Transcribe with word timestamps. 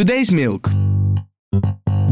Today's 0.00 0.30
Milk. 0.30 0.68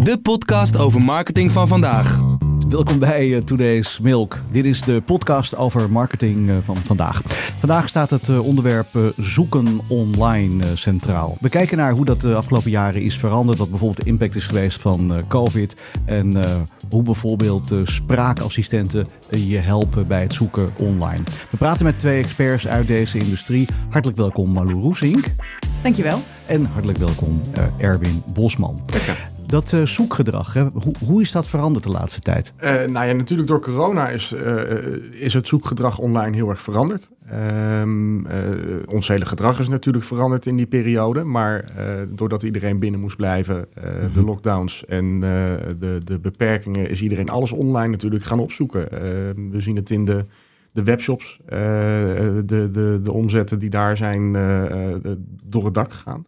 De 0.03 0.19
podcast 0.23 0.77
over 0.77 1.03
marketing 1.03 1.53
van 1.53 1.69
vandaag. 1.69 2.21
Welkom 2.69 2.99
bij 2.99 3.29
uh, 3.29 3.39
Today's 3.39 3.99
Milk. 4.01 4.41
Dit 4.51 4.65
is 4.65 4.81
de 4.81 5.01
podcast 5.01 5.57
over 5.57 5.91
marketing 5.91 6.49
uh, 6.49 6.57
van 6.61 6.77
vandaag. 6.77 7.23
Vandaag 7.59 7.89
staat 7.89 8.11
het 8.11 8.29
uh, 8.29 8.45
onderwerp 8.45 8.89
zoeken 9.17 9.81
online 9.89 10.77
centraal. 10.77 11.37
We 11.41 11.49
kijken 11.49 11.77
naar 11.77 11.93
hoe 11.93 12.05
dat 12.05 12.21
de 12.21 12.35
afgelopen 12.35 12.71
jaren 12.71 13.03
is 13.03 13.19
veranderd. 13.19 13.59
Wat 13.59 13.71
bijvoorbeeld 13.71 14.05
de 14.05 14.11
impact 14.11 14.35
is 14.35 14.47
geweest 14.47 14.81
van 14.81 15.25
COVID. 15.29 15.77
En 16.05 16.37
hoe 16.91 17.03
bijvoorbeeld 17.03 17.73
spraakassistenten 17.85 19.09
je 19.31 19.59
helpen 19.59 20.07
bij 20.07 20.23
het 20.23 20.33
zoeken 20.33 20.69
online. 20.79 21.23
We 21.51 21.57
praten 21.57 21.85
met 21.85 21.99
twee 21.99 22.23
experts 22.23 22.67
uit 22.67 22.87
deze 22.87 23.19
industrie. 23.19 23.69
Hartelijk 23.91 24.19
welkom 24.19 24.53
Malou 24.53 24.81
Roesink. 24.81 25.35
Dankjewel. 25.83 26.19
En 26.47 26.65
hartelijk 26.65 26.99
welkom 26.99 27.41
Erwin 27.79 28.23
Bosman. 28.35 28.81
Dat 29.47 29.73
uh, 29.73 29.83
zoekgedrag, 29.87 30.53
hè? 30.53 30.65
Hoe, 30.73 30.95
hoe, 31.07 31.23
is 31.23 31.33
dat 31.33 31.49
veranderd 31.49 31.85
de 31.85 31.91
laatste 31.91 32.21
tijd? 32.21 32.53
Uh, 32.61 32.71
nou 32.71 33.07
ja, 33.07 33.13
natuurlijk 33.13 33.49
door 33.49 33.61
corona 33.61 34.09
is, 34.09 34.33
uh, 34.33 34.63
is 35.13 35.35
het 35.35 35.47
zoekgedrag 35.47 35.99
online 35.99 36.37
heel 36.37 36.49
erg 36.49 36.63
veranderd. 36.63 37.11
Um, 37.33 38.27
ons 38.87 39.09
hele 39.09 39.25
gedrag 39.25 39.61
is 39.61 39.69
natuurlijk 39.69 40.05
veranderd 40.05 40.47
in 40.47 40.57
die 40.57 40.67
periode. 40.67 41.25
Maar 41.25 41.65
doordat 42.09 42.43
iedereen 42.43 42.79
binnen 42.79 43.01
moest 43.01 43.17
blijven, 43.17 43.67
mm-hmm. 43.75 44.13
de 44.13 44.25
lockdowns 44.25 44.85
en 44.85 45.21
de, 45.21 46.01
de 46.05 46.19
beperkingen, 46.19 46.91
is 46.91 47.03
iedereen 47.03 47.29
alles 47.29 47.53
online 47.53 47.91
natuurlijk 47.91 48.25
gaan 48.25 48.41
opzoeken. 48.41 48.93
Ehm, 48.93 49.51
we 49.51 49.61
zien 49.61 49.77
het 49.77 49.91
in 49.91 50.05
de, 50.05 50.25
de 50.79 50.85
webshops, 50.85 51.41
de, 51.47 52.43
de, 52.47 53.01
de 53.03 53.13
omzetten 53.13 53.59
die 53.59 53.71
daar 53.71 53.97
zijn 53.97 54.33
door 55.45 55.65
het 55.65 55.75
dak 55.75 55.93
gegaan. 55.93 56.27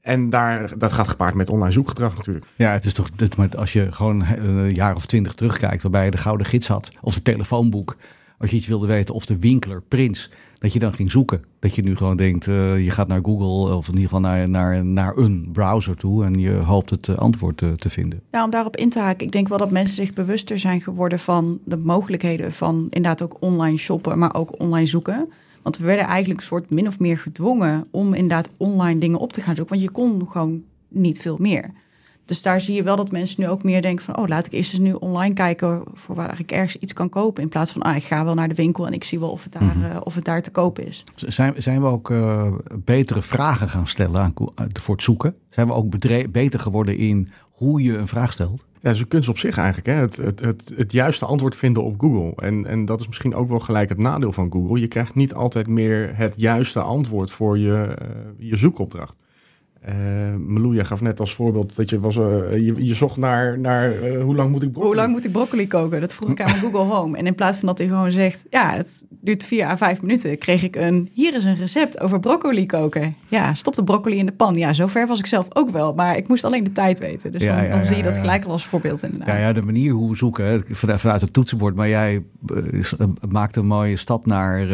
En 0.00 0.30
daar, 0.30 0.78
dat 0.78 0.92
gaat 0.92 1.08
gepaard 1.08 1.34
met 1.34 1.50
online 1.50 1.72
zoekgedrag 1.72 2.16
natuurlijk. 2.16 2.46
Ja, 2.56 2.72
het 2.72 2.84
is 2.84 2.94
toch, 2.94 3.10
dit, 3.10 3.56
als 3.56 3.72
je 3.72 3.92
gewoon 3.92 4.24
een 4.26 4.74
jaar 4.74 4.94
of 4.94 5.06
twintig 5.06 5.34
terugkijkt, 5.34 5.82
waarbij 5.82 6.04
je 6.04 6.10
de 6.10 6.16
gouden 6.16 6.46
gids 6.46 6.68
had, 6.68 6.88
of 7.00 7.14
het 7.14 7.24
telefoonboek, 7.24 7.96
als 8.38 8.50
je 8.50 8.56
iets 8.56 8.66
wilde 8.66 8.86
weten, 8.86 9.14
of 9.14 9.26
de 9.26 9.38
winkler, 9.38 9.82
Prins, 9.82 10.30
dat 10.58 10.72
je 10.72 10.78
dan 10.78 10.92
ging 10.92 11.10
zoeken. 11.10 11.44
Dat 11.58 11.74
je 11.74 11.82
nu 11.82 11.96
gewoon 11.96 12.16
denkt, 12.16 12.46
uh, 12.46 12.84
je 12.84 12.90
gaat 12.90 13.08
naar 13.08 13.20
Google, 13.22 13.76
of 13.76 13.86
in 13.86 13.94
ieder 13.94 14.08
geval 14.08 14.20
naar, 14.20 14.48
naar, 14.48 14.84
naar 14.84 15.16
een 15.16 15.48
browser 15.52 15.96
toe 15.96 16.24
en 16.24 16.34
je 16.34 16.52
hoopt 16.52 16.90
het 16.90 17.18
antwoord 17.18 17.56
te, 17.56 17.74
te 17.76 17.90
vinden. 17.90 18.22
Ja, 18.30 18.44
om 18.44 18.50
daarop 18.50 18.76
in 18.76 18.88
te 18.88 19.00
haken, 19.00 19.26
ik 19.26 19.32
denk 19.32 19.48
wel 19.48 19.58
dat 19.58 19.70
mensen 19.70 19.94
zich 19.94 20.12
bewuster 20.12 20.58
zijn 20.58 20.80
geworden 20.80 21.18
van 21.18 21.58
de 21.64 21.76
mogelijkheden 21.76 22.52
van 22.52 22.86
inderdaad 22.90 23.22
ook 23.22 23.36
online 23.40 23.76
shoppen, 23.76 24.18
maar 24.18 24.34
ook 24.34 24.60
online 24.60 24.86
zoeken. 24.86 25.28
Want 25.62 25.78
we 25.78 25.84
werden 25.84 26.06
eigenlijk 26.06 26.40
een 26.40 26.46
soort 26.46 26.70
min 26.70 26.86
of 26.86 26.98
meer 26.98 27.18
gedwongen 27.18 27.86
om 27.90 28.14
inderdaad 28.14 28.50
online 28.56 29.00
dingen 29.00 29.18
op 29.18 29.32
te 29.32 29.40
gaan 29.40 29.56
zoeken. 29.56 29.74
Want 29.74 29.86
je 29.86 29.92
kon 29.94 30.28
gewoon 30.28 30.62
niet 30.88 31.20
veel 31.20 31.36
meer. 31.38 31.72
Dus 32.28 32.42
daar 32.42 32.60
zie 32.60 32.74
je 32.74 32.82
wel 32.82 32.96
dat 32.96 33.10
mensen 33.10 33.40
nu 33.42 33.48
ook 33.48 33.62
meer 33.62 33.82
denken 33.82 34.04
van... 34.04 34.16
oh, 34.16 34.26
laat 34.26 34.46
ik 34.46 34.52
eerst 34.52 34.72
eens 34.72 34.82
nu 34.82 34.92
online 34.92 35.34
kijken 35.34 35.82
voor 35.92 36.14
waar 36.14 36.40
ik 36.40 36.52
ergens 36.52 36.76
iets 36.76 36.92
kan 36.92 37.08
kopen... 37.08 37.42
in 37.42 37.48
plaats 37.48 37.72
van, 37.72 37.82
ah, 37.82 37.96
ik 37.96 38.02
ga 38.02 38.24
wel 38.24 38.34
naar 38.34 38.48
de 38.48 38.54
winkel 38.54 38.86
en 38.86 38.92
ik 38.92 39.04
zie 39.04 39.18
wel 39.18 39.30
of 39.30 39.42
het 39.42 39.52
daar, 39.52 39.62
mm 39.62 39.70
-hmm. 39.70 39.90
uh, 39.90 39.96
of 40.02 40.14
het 40.14 40.24
daar 40.24 40.42
te 40.42 40.50
kopen 40.50 40.86
is. 40.86 41.04
Zijn, 41.14 41.54
zijn 41.56 41.80
we 41.80 41.86
ook 41.86 42.10
uh, 42.10 42.52
betere 42.74 43.22
vragen 43.22 43.68
gaan 43.68 43.86
stellen 43.86 44.20
aan, 44.20 44.32
voor 44.80 44.94
het 44.94 45.04
zoeken? 45.04 45.34
Zijn 45.50 45.66
we 45.66 45.72
ook 45.72 45.98
beter 46.32 46.60
geworden 46.60 46.96
in 46.96 47.28
hoe 47.50 47.82
je 47.82 47.96
een 47.96 48.08
vraag 48.08 48.32
stelt? 48.32 48.64
Ja, 48.80 48.92
ze 48.92 49.06
kunst 49.06 49.28
op 49.28 49.38
zich 49.38 49.58
eigenlijk. 49.58 49.86
Hè? 49.86 49.94
Het, 49.94 50.16
het, 50.16 50.40
het, 50.40 50.72
het 50.76 50.92
juiste 50.92 51.24
antwoord 51.24 51.56
vinden 51.56 51.84
op 51.84 52.00
Google. 52.00 52.32
En, 52.36 52.66
en 52.66 52.84
dat 52.84 53.00
is 53.00 53.06
misschien 53.06 53.34
ook 53.34 53.48
wel 53.48 53.60
gelijk 53.60 53.88
het 53.88 53.98
nadeel 53.98 54.32
van 54.32 54.52
Google. 54.52 54.80
Je 54.80 54.88
krijgt 54.88 55.14
niet 55.14 55.34
altijd 55.34 55.66
meer 55.66 56.16
het 56.16 56.34
juiste 56.36 56.80
antwoord 56.80 57.30
voor 57.30 57.58
je, 57.58 57.96
uh, 58.02 58.48
je 58.48 58.56
zoekopdracht. 58.56 59.16
Uh, 59.88 59.94
Meloeja 60.36 60.84
gaf 60.84 61.00
net 61.00 61.20
als 61.20 61.34
voorbeeld 61.34 61.76
dat 61.76 61.90
je 61.90 62.00
was, 62.00 62.16
uh, 62.16 62.22
je, 62.50 62.84
je, 62.84 62.94
zocht 62.94 63.16
naar, 63.16 63.58
naar 63.58 64.02
uh, 64.02 64.22
hoe 64.22 64.34
lang 64.34 64.50
moet 64.50 64.62
ik 64.62 64.72
broccoli... 64.72 64.86
Hoe 64.86 65.02
lang 65.02 65.12
moet 65.12 65.24
ik 65.24 65.32
broccoli 65.32 65.66
koken? 65.66 66.00
Dat 66.00 66.14
vroeg 66.14 66.30
ik 66.30 66.40
aan 66.40 66.50
mijn 66.50 66.62
Google 66.62 66.80
Home. 66.94 67.16
En 67.16 67.26
in 67.26 67.34
plaats 67.34 67.58
van 67.58 67.68
dat 67.68 67.78
hij 67.78 67.86
gewoon 67.86 68.12
zegt, 68.12 68.44
ja, 68.50 68.72
het 68.74 69.06
duurt 69.20 69.44
vier 69.44 69.64
à 69.64 69.76
vijf 69.76 70.02
minuten, 70.02 70.38
kreeg 70.38 70.62
ik 70.62 70.76
een, 70.76 71.10
hier 71.12 71.34
is 71.34 71.44
een 71.44 71.56
recept 71.56 72.00
over 72.00 72.20
broccoli 72.20 72.66
koken. 72.66 73.16
Ja, 73.28 73.54
stop 73.54 73.74
de 73.74 73.84
broccoli 73.84 74.16
in 74.18 74.26
de 74.26 74.32
pan. 74.32 74.56
Ja, 74.56 74.72
zover 74.72 75.06
was 75.06 75.18
ik 75.18 75.26
zelf 75.26 75.46
ook 75.48 75.70
wel, 75.70 75.94
maar 75.94 76.16
ik 76.16 76.28
moest 76.28 76.44
alleen 76.44 76.64
de 76.64 76.72
tijd 76.72 76.98
weten. 76.98 77.32
Dus 77.32 77.42
ja, 77.42 77.54
dan, 77.54 77.64
ja, 77.64 77.70
dan 77.70 77.78
ja, 77.78 77.84
zie 77.84 77.96
je 77.96 78.02
dat 78.02 78.16
gelijk 78.16 78.44
al 78.44 78.50
als 78.50 78.66
voorbeeld 78.66 79.02
inderdaad. 79.02 79.28
Ja, 79.28 79.36
ja 79.36 79.52
de 79.52 79.62
manier 79.62 79.92
hoe 79.92 80.10
we 80.10 80.16
zoeken, 80.16 80.62
vanuit 80.98 81.20
het 81.20 81.32
toetsenbord, 81.32 81.74
maar 81.74 81.88
jij 81.88 82.22
maakt 83.28 83.56
een 83.56 83.66
mooie 83.66 83.96
stap 83.96 84.26
naar 84.26 84.66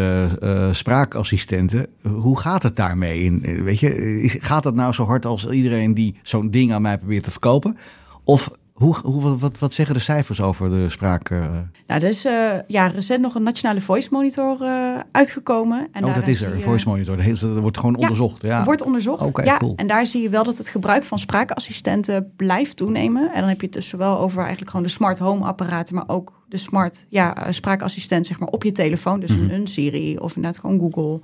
spraakassistenten. 0.70 1.87
Hoe 2.03 2.38
gaat 2.38 2.62
het 2.62 2.76
daarmee? 2.76 3.22
In, 3.22 3.64
weet 3.64 3.81
je, 3.81 4.38
gaat 4.41 4.64
het 4.64 4.75
nou 4.75 4.93
zo 4.94 5.05
hard 5.05 5.27
als 5.27 5.49
iedereen 5.49 5.94
die 5.94 6.16
zo'n 6.22 6.50
ding 6.50 6.72
aan 6.72 6.82
mij 6.82 6.99
probeert 6.99 7.25
te 7.25 7.31
verkopen? 7.31 7.77
Of 8.25 8.50
hoe, 8.75 8.97
hoe, 9.03 9.38
wat, 9.38 9.59
wat 9.59 9.75
zeggen 9.75 9.94
de 9.94 10.00
cijfers 10.00 10.41
over 10.41 10.71
de 10.71 10.91
spraak? 10.91 11.31
Uh... 11.31 11.38
Nou, 11.87 12.00
er 12.00 12.09
is 12.09 12.25
uh, 12.25 12.53
ja, 12.66 12.87
recent 12.87 13.21
nog 13.21 13.34
een 13.34 13.43
nationale 13.43 13.81
voice 13.81 14.09
monitor 14.10 14.56
uh, 14.60 14.99
uitgekomen. 15.10 15.88
En 15.93 16.05
oh, 16.05 16.15
dat 16.15 16.28
is 16.28 16.43
er, 16.43 16.55
een 16.55 16.62
voice 16.62 16.88
monitor. 16.88 17.16
Dat 17.16 17.41
wordt 17.41 17.78
gewoon 17.78 17.97
onderzocht. 17.97 18.43
Ja, 18.43 18.65
wordt 18.65 18.82
onderzocht. 18.82 19.22
Okay, 19.22 19.44
ja, 19.44 19.56
cool. 19.56 19.72
En 19.77 19.87
daar 19.87 20.06
zie 20.06 20.22
je 20.22 20.28
wel 20.28 20.44
dat 20.44 20.59
het 20.59 20.69
gebruik 20.69 21.05
van 21.05 21.19
spraakassistenten 21.19 22.32
blijft 22.37 22.76
toenemen. 22.76 23.32
En 23.32 23.41
dan 23.41 23.49
heb 23.49 23.61
je 23.61 23.66
het 23.66 23.75
dus 23.75 23.88
zowel 23.88 24.19
over 24.19 24.41
eigenlijk 24.41 24.71
gewoon 24.71 24.87
de 24.87 24.93
smart 24.93 25.19
home 25.19 25.44
apparaten, 25.44 25.94
maar 25.94 26.05
ook 26.06 26.43
de 26.49 26.56
smart 26.56 27.06
ja, 27.09 27.37
spraakassistent 27.50 28.26
zeg 28.26 28.38
maar, 28.38 28.49
op 28.49 28.62
je 28.62 28.72
telefoon. 28.72 29.21
Dus 29.21 29.37
mm 29.37 29.38
-hmm. 29.38 29.50
een 29.50 29.66
Siri 29.66 30.16
of 30.19 30.37
inderdaad 30.37 30.61
gewoon 30.61 30.78
Google. 30.78 31.21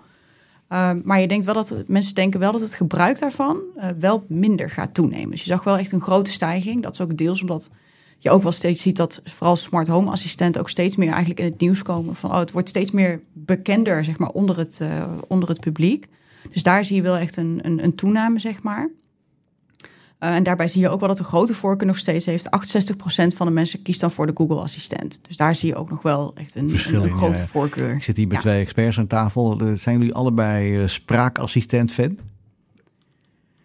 Uh, 0.72 0.90
maar 1.04 1.20
je 1.20 1.28
denkt 1.28 1.44
wel 1.44 1.54
dat 1.54 1.84
mensen 1.86 2.14
denken 2.14 2.40
wel 2.40 2.52
dat 2.52 2.60
het 2.60 2.74
gebruik 2.74 3.18
daarvan 3.18 3.60
uh, 3.76 3.86
wel 3.98 4.24
minder 4.28 4.70
gaat 4.70 4.94
toenemen. 4.94 5.30
Dus 5.30 5.40
je 5.40 5.46
zag 5.46 5.64
wel 5.64 5.78
echt 5.78 5.92
een 5.92 6.00
grote 6.00 6.30
stijging. 6.30 6.82
Dat 6.82 6.92
is 6.92 7.00
ook 7.00 7.16
deels 7.16 7.40
omdat 7.40 7.70
je 8.18 8.30
ook 8.30 8.42
wel 8.42 8.52
steeds 8.52 8.82
ziet 8.82 8.96
dat 8.96 9.20
vooral 9.24 9.56
smart 9.56 9.88
home 9.88 10.10
assistenten 10.10 10.60
ook 10.60 10.68
steeds 10.68 10.96
meer 10.96 11.08
eigenlijk 11.08 11.40
in 11.40 11.46
het 11.46 11.60
nieuws 11.60 11.82
komen. 11.82 12.14
Van 12.14 12.30
oh, 12.30 12.38
het 12.38 12.50
wordt 12.50 12.68
steeds 12.68 12.90
meer 12.90 13.20
bekender, 13.32 14.04
zeg 14.04 14.18
maar, 14.18 14.28
onder 14.28 14.58
het, 14.58 14.78
uh, 14.82 15.12
onder 15.28 15.48
het 15.48 15.60
publiek. 15.60 16.06
Dus 16.50 16.62
daar 16.62 16.84
zie 16.84 16.96
je 16.96 17.02
wel 17.02 17.16
echt 17.16 17.36
een, 17.36 17.58
een, 17.62 17.84
een 17.84 17.94
toename, 17.94 18.38
zeg 18.38 18.62
maar. 18.62 18.90
Uh, 20.20 20.34
en 20.34 20.42
daarbij 20.42 20.68
zie 20.68 20.80
je 20.80 20.88
ook 20.88 21.00
wel 21.00 21.08
dat 21.08 21.18
de 21.18 21.24
grote 21.24 21.54
voorkeur 21.54 21.86
nog 21.86 21.98
steeds 21.98 22.26
heeft. 22.26 22.46
68% 22.46 23.36
van 23.36 23.46
de 23.46 23.52
mensen 23.52 23.82
kiest 23.82 24.00
dan 24.00 24.10
voor 24.10 24.26
de 24.26 24.32
Google 24.34 24.60
Assistent. 24.60 25.20
Dus 25.28 25.36
daar 25.36 25.54
zie 25.54 25.68
je 25.68 25.74
ook 25.74 25.90
nog 25.90 26.02
wel 26.02 26.32
echt 26.34 26.54
een, 26.54 26.68
een, 26.68 26.94
een 26.94 27.10
grote 27.10 27.46
voorkeur. 27.46 27.94
Ik 27.94 28.02
zit 28.02 28.16
hier 28.16 28.26
met 28.26 28.36
ja. 28.36 28.42
twee 28.42 28.60
experts 28.60 28.98
aan 28.98 29.06
tafel. 29.06 29.60
Zijn 29.74 29.98
jullie 29.98 30.14
allebei 30.14 30.80
uh, 30.80 30.86
spraakassistent-fan? 30.86 32.18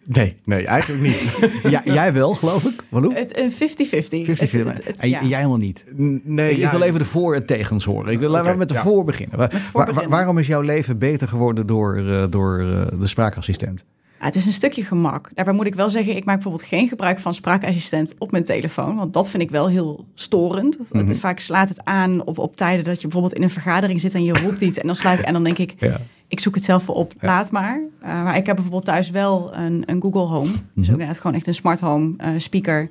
Nee, 0.04 0.36
nee, 0.44 0.66
eigenlijk 0.66 1.02
niet. 1.02 1.50
ja, 1.74 1.82
jij 1.84 2.12
wel, 2.12 2.34
geloof 2.34 2.64
ik. 2.64 2.80
Het, 3.14 3.38
een 3.38 3.52
50-50. 3.52 3.54
50-50. 3.54 4.96
En 4.96 5.08
ja. 5.08 5.22
jij 5.22 5.36
helemaal 5.36 5.56
niet? 5.56 5.84
Nee. 6.24 6.50
Ik, 6.50 6.56
ja, 6.56 6.70
wil 6.70 6.82
even 6.82 6.98
de 6.98 7.04
voor- 7.04 7.34
en 7.34 7.46
tegens 7.46 7.84
horen. 7.84 8.12
Ik 8.12 8.18
wil 8.18 8.28
okay, 8.28 8.40
laten 8.40 8.52
we 8.52 8.58
met 8.58 8.68
de 8.68 8.74
ja. 8.74 8.82
voor 8.82 9.04
beginnen. 9.04 9.38
Waar, 9.38 9.52
voor 9.52 9.84
beginnen. 9.84 10.10
waarom 10.10 10.38
is 10.38 10.46
jouw 10.46 10.60
leven 10.60 10.98
beter 10.98 11.28
geworden 11.28 11.66
door, 11.66 12.02
door 12.30 12.58
de 12.98 13.06
spraakassistent? 13.06 13.84
Ja, 14.18 14.24
het 14.24 14.34
is 14.34 14.46
een 14.46 14.52
stukje 14.52 14.84
gemak. 14.84 15.30
Daarbij 15.34 15.54
moet 15.54 15.66
ik 15.66 15.74
wel 15.74 15.90
zeggen, 15.90 16.16
ik 16.16 16.24
maak 16.24 16.34
bijvoorbeeld 16.34 16.68
geen 16.68 16.88
gebruik 16.88 17.18
van 17.18 17.34
spraakassistent 17.34 18.14
op 18.18 18.30
mijn 18.30 18.44
telefoon. 18.44 18.96
Want 18.96 19.12
dat 19.12 19.30
vind 19.30 19.42
ik 19.42 19.50
wel 19.50 19.68
heel 19.68 20.04
storend. 20.14 20.78
Mm 20.78 21.00
-hmm. 21.00 21.14
Vaak 21.14 21.40
slaat 21.40 21.68
het 21.68 21.84
aan 21.84 22.24
op, 22.24 22.38
op 22.38 22.56
tijden 22.56 22.84
dat 22.84 22.96
je 22.96 23.02
bijvoorbeeld 23.02 23.34
in 23.34 23.42
een 23.42 23.50
vergadering 23.50 24.00
zit 24.00 24.14
en 24.14 24.24
je 24.24 24.32
roept 24.32 24.60
iets. 24.60 24.78
En 24.78 24.86
dan 24.86 24.96
sluit 24.96 25.18
ik 25.18 25.24
en 25.24 25.32
dan 25.32 25.44
denk 25.44 25.58
ik, 25.58 25.74
ja. 25.78 26.00
ik 26.28 26.40
zoek 26.40 26.54
het 26.54 26.64
zelf 26.64 26.86
wel 26.86 26.96
op, 26.96 27.12
ja. 27.20 27.26
laat 27.26 27.50
maar. 27.50 27.80
Uh, 28.02 28.22
maar 28.22 28.36
ik 28.36 28.46
heb 28.46 28.54
bijvoorbeeld 28.54 28.84
thuis 28.84 29.10
wel 29.10 29.56
een, 29.56 29.82
een 29.86 30.02
Google 30.02 30.20
Home. 30.20 30.46
Mm 30.46 30.52
-hmm. 30.52 30.64
Dus 30.74 30.86
ook 30.86 30.92
inderdaad 30.92 31.18
gewoon 31.20 31.36
echt 31.36 31.46
een 31.46 31.54
smart 31.54 31.80
home 31.80 32.14
uh, 32.18 32.28
speaker. 32.36 32.90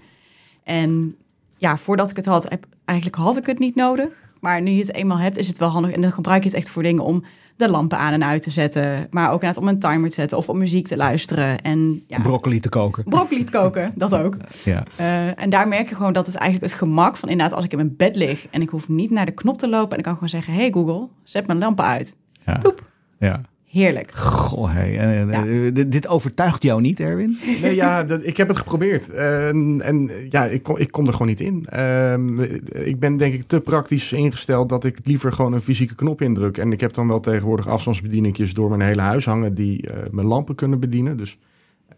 En 0.64 1.16
ja, 1.58 1.78
voordat 1.78 2.09
ik 2.09 2.16
het 2.16 2.25
had, 2.25 2.50
heb, 2.50 2.66
eigenlijk 2.85 3.19
had 3.19 3.38
ik 3.38 3.46
het 3.46 3.59
niet 3.59 3.75
nodig. 3.75 4.08
Maar 4.40 4.62
nu 4.62 4.72
je 4.72 4.80
het 4.80 4.94
eenmaal 4.94 5.18
hebt, 5.18 5.38
is 5.38 5.47
het 5.47 5.58
wel 5.58 5.69
handig. 5.69 5.91
En 5.91 6.02
dan 6.02 6.12
gebruik 6.12 6.44
je 6.44 6.50
het 6.50 6.58
echt 6.58 6.69
voor 6.69 6.84
dingen 6.84 7.03
om 7.03 7.24
de 7.55 7.69
lampen 7.69 7.97
aan 7.97 8.13
en 8.13 8.23
uit 8.23 8.41
te 8.41 8.49
zetten. 8.49 9.07
Maar 9.09 9.31
ook 9.31 9.41
net 9.41 9.57
om 9.57 9.67
een 9.67 9.79
timer 9.79 10.09
te 10.09 10.16
zetten 10.16 10.38
of 10.38 10.49
om 10.49 10.57
muziek 10.57 10.87
te 10.87 10.97
luisteren. 10.97 11.61
En, 11.61 12.03
ja, 12.07 12.19
broccoli 12.22 12.59
te 12.59 12.69
koken. 12.69 13.03
Broccoli 13.03 13.43
te 13.43 13.52
koken, 13.52 13.91
dat 13.96 14.16
ook. 14.16 14.37
Ja. 14.63 14.84
Uh, 14.99 15.41
en 15.41 15.49
daar 15.49 15.67
merk 15.67 15.90
je 15.90 15.96
gewoon 15.96 16.13
dat 16.13 16.25
het 16.25 16.35
eigenlijk 16.35 16.72
het 16.72 16.81
gemak 16.81 17.17
van 17.17 17.29
inderdaad... 17.29 17.55
als 17.55 17.66
ik 17.66 17.72
in 17.72 17.78
mijn 17.78 17.96
bed 17.96 18.16
lig 18.16 18.47
en 18.49 18.61
ik 18.61 18.69
hoef 18.69 18.87
niet 18.87 19.11
naar 19.11 19.25
de 19.25 19.31
knop 19.31 19.57
te 19.57 19.69
lopen... 19.69 19.91
en 19.91 19.97
ik 19.97 20.03
kan 20.03 20.13
gewoon 20.13 20.29
zeggen, 20.29 20.53
hey 20.53 20.72
Google, 20.72 21.07
zet 21.23 21.47
mijn 21.47 21.59
lampen 21.59 21.85
uit. 21.85 22.16
Ja. 22.46 22.57
Ploep. 22.57 22.84
Ja. 23.19 23.41
Heerlijk. 23.75 24.11
Goh, 24.11 24.73
hey. 24.73 24.99
En, 24.99 25.27
ja. 25.29 25.72
dit, 25.72 25.91
dit 25.91 26.07
overtuigt 26.07 26.63
jou 26.63 26.81
niet, 26.81 26.99
Erwin? 26.99 27.37
Nee, 27.61 27.75
ja, 27.75 28.03
dat, 28.03 28.25
ik 28.25 28.37
heb 28.37 28.47
het 28.47 28.57
geprobeerd. 28.57 29.09
En, 29.09 29.81
en 29.81 30.11
ja, 30.29 30.45
ik 30.45 30.63
kom, 30.63 30.77
ik 30.77 30.91
kom 30.91 31.05
er 31.05 31.11
gewoon 31.11 31.27
niet 31.27 31.39
in. 31.39 31.79
Um, 31.79 32.39
ik 32.72 32.99
ben 32.99 33.17
denk 33.17 33.33
ik 33.33 33.43
te 33.47 33.61
praktisch 33.61 34.13
ingesteld 34.13 34.69
dat 34.69 34.83
ik 34.83 34.99
liever 35.03 35.31
gewoon 35.31 35.53
een 35.53 35.61
fysieke 35.61 35.95
knop 35.95 36.22
indruk. 36.22 36.57
En 36.57 36.72
ik 36.72 36.79
heb 36.79 36.93
dan 36.93 37.07
wel 37.07 37.19
tegenwoordig 37.19 37.67
afstandsbedieningjes 37.67 38.53
door 38.53 38.69
mijn 38.69 38.81
hele 38.81 39.01
huis 39.01 39.25
hangen 39.25 39.53
die 39.53 39.87
uh, 39.87 39.93
mijn 40.11 40.27
lampen 40.27 40.55
kunnen 40.55 40.79
bedienen. 40.79 41.17
Dus 41.17 41.37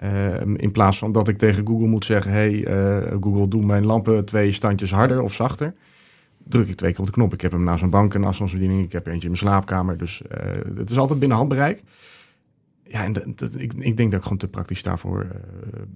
uh, 0.03 0.41
in 0.55 0.71
plaats 0.71 0.97
van 0.97 1.11
dat 1.11 1.27
ik 1.27 1.37
tegen 1.37 1.67
Google 1.67 1.87
moet 1.87 2.05
zeggen: 2.05 2.31
hey, 2.31 2.51
uh, 2.53 3.17
Google, 3.21 3.47
doe 3.47 3.65
mijn 3.65 3.85
lampen 3.85 4.25
twee 4.25 4.51
standjes 4.51 4.91
harder 4.91 5.21
of 5.21 5.33
zachter 5.33 5.73
druk 6.49 6.67
ik 6.67 6.75
twee 6.75 6.91
keer 6.91 6.99
op 6.99 7.05
de 7.05 7.11
knop. 7.11 7.33
Ik 7.33 7.41
heb 7.41 7.51
hem 7.51 7.63
naast 7.63 7.79
mijn 7.79 7.91
bank 7.91 8.13
een 8.13 8.23
afstandsbediening. 8.23 8.83
Ik 8.83 8.91
heb 8.91 9.05
eentje 9.05 9.21
in 9.21 9.27
mijn 9.27 9.37
slaapkamer. 9.37 9.97
Dus 9.97 10.21
uh, 10.31 10.77
het 10.77 10.89
is 10.89 10.97
altijd 10.97 11.19
binnen 11.19 11.37
handbereik. 11.37 11.81
Ja, 12.89 13.03
en 13.03 13.13
dat, 13.13 13.23
dat- 13.35 13.55
ik, 13.59 13.73
ik 13.73 13.97
denk 13.97 14.09
dat 14.11 14.13
ik 14.19 14.21
gewoon 14.23 14.37
te 14.37 14.47
praktisch 14.47 14.83
daarvoor 14.83 15.25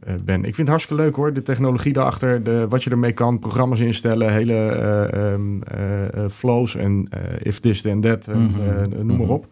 eh, 0.06 0.14
eh, 0.14 0.22
ben. 0.22 0.38
Ik 0.38 0.44
vind 0.44 0.58
het 0.58 0.68
hartstikke 0.68 1.04
leuk 1.04 1.16
hoor, 1.16 1.34
de 1.34 1.42
technologie 1.42 1.94
daarachter, 1.94 2.44
de, 2.44 2.66
wat 2.70 2.84
je 2.84 2.90
ermee 2.90 3.12
kan, 3.14 3.40
programma's 3.40 3.80
instellen, 3.80 4.32
hele 4.34 4.54
eh, 4.54 5.32
ehm, 5.34 5.62
eh, 5.62 6.14
eh, 6.24 6.30
flows 6.30 6.76
en 6.76 7.08
eh, 7.10 7.20
if 7.42 7.60
this 7.60 7.82
then 7.82 8.02
that, 8.02 8.28
eh, 8.28 8.36
noem 8.36 9.06
maar 9.06 9.16
Mhm. 9.16 9.30
op. 9.30 9.48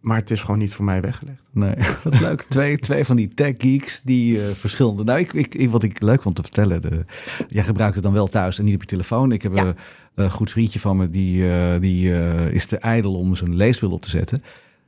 Maar 0.00 0.16
het 0.16 0.30
is 0.30 0.40
gewoon 0.40 0.58
niet 0.58 0.74
voor 0.74 0.84
mij 0.84 1.00
weggelegd. 1.00 1.48
Nee, 1.52 1.74
wat 2.04 2.20
leuk. 2.20 2.42
Twee, 2.42 2.78
twee 2.78 3.04
van 3.04 3.16
die 3.16 3.34
tech 3.34 3.54
geeks 3.58 4.00
die 4.04 4.40
eh, 4.44 4.50
verschillende. 4.52 5.04
Nou, 5.04 5.18
ik, 5.18 5.32
ik, 5.54 5.70
wat 5.70 5.82
ik 5.82 6.00
leuk 6.00 6.22
vond 6.22 6.36
te 6.36 6.42
vertellen. 6.42 6.82
De, 6.82 7.04
jij 7.48 7.64
gebruikt 7.64 7.94
het 7.94 8.04
dan 8.04 8.12
wel 8.12 8.26
thuis 8.26 8.58
en 8.58 8.64
niet 8.64 8.74
op 8.74 8.80
je 8.80 8.86
telefoon. 8.86 9.32
Ik 9.32 9.42
heb 9.42 9.56
Ja. 9.56 9.64
een, 9.64 9.74
een 10.14 10.30
goed 10.30 10.50
vriendje 10.50 10.78
van 10.80 10.96
me 10.96 11.10
die, 11.10 11.50
eh, 11.52 11.80
die 11.80 12.14
eh, 12.14 12.50
is 12.52 12.66
te 12.66 12.78
ijdel 12.78 13.14
om 13.14 13.34
zijn 13.34 13.54
leesbril 13.56 13.90
op 13.90 14.02
te 14.02 14.10
zetten. 14.10 14.40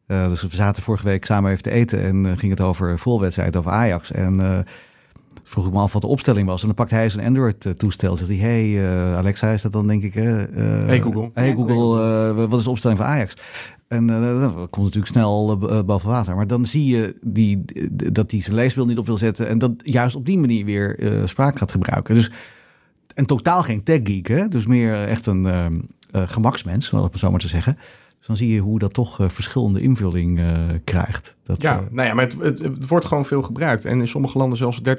Eh, 0.06 0.28
dus 0.28 0.42
we 0.42 0.48
zaten 0.50 0.82
vorige 0.82 1.04
week 1.08 1.24
samen 1.24 1.50
even 1.50 1.62
te 1.62 1.70
eten 1.70 2.02
en 2.02 2.38
ging 2.38 2.50
het 2.52 2.60
over 2.60 2.98
voetbalwedstrijd 2.98 3.56
over 3.56 3.70
Ajax. 3.70 4.12
En 4.12 4.40
eh, 4.40 4.58
vroeg 5.44 5.66
ik 5.66 5.72
me 5.72 5.78
af 5.78 5.92
wat 5.92 6.02
de 6.02 6.08
opstelling 6.08 6.46
was. 6.46 6.60
En 6.60 6.66
dan 6.66 6.76
pakte 6.76 6.94
hij 6.94 7.08
zijn 7.08 7.26
Android-toestel. 7.26 8.16
Zegt 8.16 8.30
hij, 8.30 8.38
hey 8.38 8.84
eh, 8.84 9.16
Alexa 9.16 9.50
is 9.50 9.62
dat 9.62 9.72
dan 9.72 9.86
denk 9.86 10.02
ik. 10.02 10.14
hè? 10.14 10.44
Eh, 10.44 10.86
Hey 10.86 11.00
Google. 11.00 11.30
Hey 11.34 11.52
Google, 11.54 12.34
wat 12.34 12.58
is 12.58 12.64
de 12.64 12.70
opstelling 12.70 12.98
van 12.98 13.08
Ajax? 13.08 13.34
En 13.90 14.10
eh, 14.10 14.40
dat 14.40 14.52
komt 14.54 14.84
natuurlijk 14.84 15.12
snel 15.12 15.58
eh, 15.62 15.78
eh, 15.78 15.84
boven 15.84 16.08
water. 16.08 16.36
Maar 16.36 16.46
dan 16.46 16.64
zie 16.66 16.86
je 16.96 17.16
die, 17.22 17.64
dat 18.12 18.30
hij 18.30 18.40
zijn 18.40 18.54
leesbril 18.54 18.86
niet 18.86 18.98
op 18.98 19.06
wil 19.06 19.16
zetten. 19.16 19.48
En 19.48 19.58
dat 19.58 19.72
juist 19.76 20.16
op 20.16 20.26
die 20.26 20.38
manier 20.38 20.64
weer 20.64 20.98
eh, 20.98 21.26
spraak 21.26 21.58
gaat 21.58 21.70
gebruiken. 21.70 22.14
Dus, 22.14 22.30
en 23.14 23.26
totaal 23.26 23.62
geen 23.62 23.82
tech 23.82 24.00
geek, 24.04 24.28
hè? 24.28 24.48
Dus 24.48 24.66
meer 24.66 25.04
echt 25.04 25.26
een 25.26 25.46
gemaksmens, 26.12 26.92
om 26.92 27.02
het 27.02 27.18
zo 27.18 27.30
maar 27.30 27.40
te 27.40 27.48
zeggen. 27.48 27.74
Dus 28.18 28.26
dan 28.26 28.36
zie 28.36 28.48
je 28.54 28.60
hoe 28.60 28.78
dat 28.78 28.94
toch 28.94 29.18
verschillende 29.26 29.80
invulling 29.80 30.40
krijgt. 30.84 31.36
Dat, 31.42 31.62
Ja, 31.62 31.84
nou 31.90 32.08
ja, 32.08 32.14
maar 32.14 32.24
het, 32.24 32.38
het, 32.38 32.58
het 32.58 32.86
wordt 32.86 33.04
gewoon 33.04 33.26
veel 33.26 33.42
gebruikt. 33.42 33.84
En 33.84 34.00
in 34.00 34.08
sommige 34.08 34.38
landen 34.38 34.58
zelfs 34.58 34.80
30% 34.88 34.92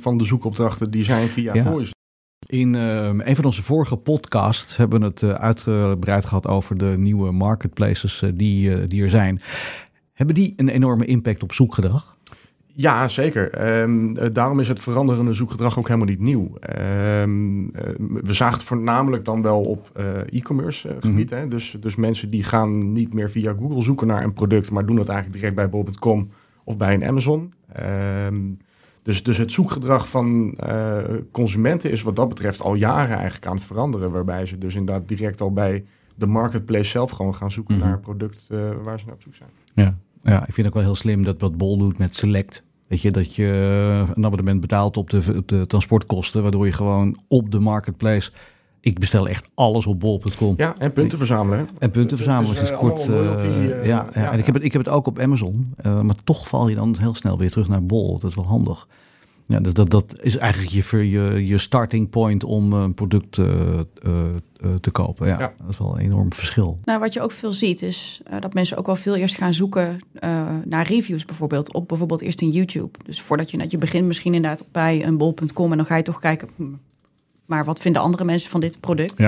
van 0.00 0.18
de 0.18 0.24
zoekopdrachten 0.24 0.90
die 0.90 1.04
zijn 1.04 1.28
via 1.28 1.54
Ja. 1.54 1.62
voice. 1.64 1.94
In 2.46 2.74
eh, 2.74 3.06
een 3.06 3.36
van 3.36 3.44
onze 3.44 3.62
vorige 3.62 3.96
podcasts 3.96 4.76
hebben 4.76 5.00
we 5.00 5.06
het 5.06 5.22
eh, 5.22 5.30
uitgebreid 5.30 6.24
gehad 6.26 6.46
over 6.46 6.78
de 6.78 6.94
nieuwe 6.98 7.32
marketplaces 7.32 8.22
eh, 8.22 8.30
die, 8.34 8.86
die 8.86 9.02
er 9.02 9.10
zijn. 9.10 9.40
Hebben 10.12 10.34
die 10.34 10.52
een 10.56 10.68
enorme 10.68 11.04
impact 11.04 11.42
op 11.42 11.52
zoekgedrag? 11.52 12.16
Ja, 12.78 13.08
zeker. 13.08 13.50
Ehm, 13.50 14.14
eh, 14.16 14.32
daarom 14.32 14.60
is 14.60 14.68
het 14.68 14.80
veranderende 14.80 15.32
zoekgedrag 15.32 15.78
ook 15.78 15.86
helemaal 15.86 16.08
niet 16.08 16.20
nieuw. 16.20 16.56
Ehm, 16.60 17.68
eh, 17.68 17.94
we 17.98 18.32
zagen 18.32 18.54
het 18.54 18.66
voornamelijk 18.66 19.24
dan 19.24 19.42
wel 19.42 19.60
op 19.60 20.00
e-commerce 20.30 20.96
gebied. 21.00 21.30
hè. 21.30 21.48
Dus, 21.48 21.76
dus 21.80 21.96
mensen 21.96 22.30
die 22.30 22.42
gaan 22.42 22.92
niet 22.92 23.14
meer 23.14 23.30
via 23.30 23.54
Google 23.58 23.82
zoeken 23.82 24.06
naar 24.06 24.24
een 24.24 24.32
product, 24.32 24.70
maar 24.70 24.86
doen 24.86 24.96
dat 24.96 25.08
eigenlijk 25.08 25.38
direct 25.38 25.56
bij 25.56 25.68
bol.com 25.68 26.28
of 26.64 26.76
bij 26.76 26.94
een 26.94 27.04
Amazon. 27.04 27.52
Ehm, 27.72 28.36
dus, 29.06 29.22
dus 29.22 29.36
het 29.36 29.52
zoekgedrag 29.52 30.08
van 30.08 30.54
eh, 30.58 30.98
consumenten 31.30 31.90
is 31.90 32.02
wat 32.02 32.16
dat 32.16 32.28
betreft 32.28 32.62
al 32.62 32.74
jaren 32.74 33.16
eigenlijk 33.16 33.46
aan 33.46 33.56
het 33.56 33.64
veranderen. 33.64 34.12
Waarbij 34.12 34.46
ze 34.46 34.58
dus 34.58 34.74
inderdaad 34.74 35.08
direct 35.08 35.40
al 35.40 35.52
bij 35.52 35.84
de 36.14 36.26
marketplace 36.26 36.90
zelf 36.90 37.10
gewoon 37.10 37.34
gaan 37.34 37.50
zoeken 37.50 37.74
Mhm. 37.76 37.84
naar 37.84 37.94
een 37.94 38.00
product 38.00 38.46
eh, 38.50 38.58
waar 38.82 38.98
ze 38.98 39.04
naar 39.06 39.14
op 39.14 39.22
zoek 39.22 39.34
zijn. 39.34 39.48
Ja. 39.74 39.98
ja, 40.22 40.38
ik 40.38 40.54
vind 40.54 40.56
het 40.56 40.66
ook 40.66 40.74
wel 40.74 40.82
heel 40.82 40.94
slim 40.94 41.22
dat 41.24 41.40
wat 41.40 41.56
Bol 41.56 41.78
doet 41.78 41.98
met 41.98 42.14
Select. 42.14 42.62
Weet 42.86 43.00
je, 43.00 43.10
dat 43.10 43.34
je 43.34 43.44
een 44.14 44.24
abonnement 44.24 44.60
betaalt 44.60 44.96
op 44.96 45.10
de, 45.10 45.34
op 45.36 45.48
de 45.48 45.66
transportkosten, 45.66 46.42
waardoor 46.42 46.66
je 46.66 46.72
gewoon 46.72 47.18
op 47.28 47.50
de 47.50 47.58
marketplace. 47.58 48.30
Ik 48.86 48.98
bestel 48.98 49.28
echt 49.28 49.48
alles 49.54 49.86
op 49.86 50.00
bol.com. 50.00 50.54
Ja, 50.56 50.74
en 50.78 50.92
punten 50.92 51.18
verzamelen. 51.18 51.58
hè. 51.58 51.64
En 51.78 51.90
punten 51.90 52.16
verzamelen 52.16 52.62
is, 52.62 52.70
eh, 52.70 52.78
kort. 52.78 53.06
loyalty, 53.08 53.44
eh, 53.44 53.70
eh, 53.70 53.86
ja, 53.86 54.06
ja, 54.14 54.20
ja, 54.22 54.32
en 54.32 54.38
ik 54.38 54.46
heb, 54.46 54.54
het, 54.54 54.64
ik 54.64 54.72
heb 54.72 54.84
het 54.84 54.94
ook 54.94 55.06
op 55.06 55.18
Amazon. 55.18 55.72
eh, 55.76 56.00
maar 56.00 56.14
toch 56.24 56.48
val 56.48 56.68
je 56.68 56.74
dan 56.74 56.96
heel 56.98 57.14
snel 57.14 57.38
weer 57.38 57.50
terug 57.50 57.68
naar 57.68 57.84
Bol. 57.84 58.18
Dat 58.18 58.30
is 58.30 58.36
wel 58.36 58.44
handig. 58.46 58.88
Ja, 59.46 59.60
dus 59.60 59.72
dat, 59.72 59.90
dat 59.90 60.18
is 60.22 60.36
eigenlijk 60.36 60.72
je, 60.90 61.10
je, 61.10 61.46
je 61.46 61.58
starting 61.58 62.08
point 62.10 62.44
om 62.44 62.72
een 62.72 62.94
product 62.94 63.38
eh, 63.38 63.44
eh, 63.44 63.80
eh, 64.02 64.74
te 64.80 64.90
kopen. 64.90 65.26
Ja, 65.26 65.38
Ja. 65.38 65.52
dat 65.58 65.68
is 65.68 65.78
wel 65.78 65.94
een 65.94 66.00
enorm 66.04 66.32
verschil. 66.32 66.78
Nou, 66.84 67.00
wat 67.00 67.12
je 67.12 67.20
ook 67.20 67.32
veel 67.32 67.52
ziet 67.52 67.82
is 67.82 68.20
dat 68.40 68.54
mensen 68.54 68.76
ook 68.76 68.86
wel 68.86 68.96
veel 68.96 69.16
eerst 69.16 69.36
gaan 69.36 69.54
zoeken 69.54 69.98
eh, 70.14 70.54
naar 70.64 70.86
reviews 70.86 71.24
bijvoorbeeld. 71.24 71.72
Op 71.74 71.88
bijvoorbeeld 71.88 72.22
eerst 72.22 72.40
in 72.40 72.50
YouTube. 72.50 72.98
Dus 73.04 73.20
voordat 73.20 73.50
je 73.50 73.56
net 73.56 73.70
je 73.70 73.78
begint 73.78 74.06
misschien 74.06 74.34
inderdaad 74.34 74.64
bij 74.72 75.04
een 75.06 75.16
bol.com 75.16 75.70
en 75.70 75.76
dan 75.76 75.86
ga 75.86 75.96
je 75.96 76.02
toch 76.02 76.18
kijken, 76.20 76.48
hm, 76.56 76.62
maar 77.46 77.64
wat 77.64 77.80
vinden 77.80 78.02
andere 78.02 78.24
mensen 78.24 78.50
van 78.50 78.60
dit 78.60 78.80
product? 78.80 79.18
Ja, 79.18 79.24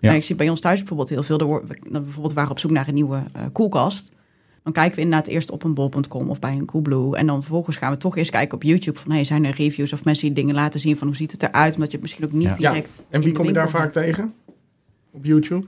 Ja. 0.00 0.06
Nou, 0.08 0.16
ik 0.16 0.24
zie 0.26 0.34
bij 0.36 0.48
ons 0.48 0.60
thuis 0.60 0.78
bijvoorbeeld 0.78 1.08
heel 1.08 1.22
veel. 1.22 1.38
Er 1.38 1.66
we- 1.66 1.78
bijvoorbeeld 2.00 2.32
waren 2.32 2.44
we 2.48 2.54
op 2.54 2.58
zoek 2.58 2.70
naar 2.70 2.88
een 2.88 2.94
nieuwe 2.94 3.22
eh, 3.32 3.42
koelkast. 3.52 4.16
Dan 4.62 4.72
kijken 4.72 4.96
we 4.96 5.02
inderdaad 5.02 5.26
eerst 5.26 5.50
op 5.50 5.64
een 5.64 5.74
bol.com 5.74 6.30
of 6.30 6.38
bij 6.38 6.52
een 6.52 6.64
Coolblue. 6.64 7.16
En 7.16 7.26
dan 7.26 7.42
vervolgens 7.42 7.76
gaan 7.76 7.92
we 7.92 7.98
toch 7.98 8.16
eerst 8.16 8.30
kijken 8.30 8.54
op 8.54 8.62
YouTube 8.62 8.98
van... 8.98 9.10
Hey, 9.10 9.24
zijn 9.24 9.44
er 9.44 9.54
reviews 9.54 9.92
of 9.92 10.04
mensen 10.04 10.26
die 10.26 10.34
dingen 10.34 10.54
laten 10.54 10.80
zien 10.80 10.96
van 10.96 11.06
hoe 11.06 11.16
ziet 11.16 11.32
het 11.32 11.42
eruit? 11.42 11.72
Omdat 11.74 11.86
je 11.86 11.92
het 11.92 12.00
misschien 12.02 12.24
ook 12.24 12.32
niet 12.32 12.42
Ja. 12.46 12.54
Ja, 12.58 12.68
direct 12.70 13.06
En 13.10 13.20
wie 13.20 13.32
kom 13.32 13.46
je 13.46 13.52
daar 13.52 13.70
vaak 13.70 13.80
hebt. 13.80 13.92
tegen? 13.92 14.32
Op 15.10 15.24
YouTube? 15.24 15.66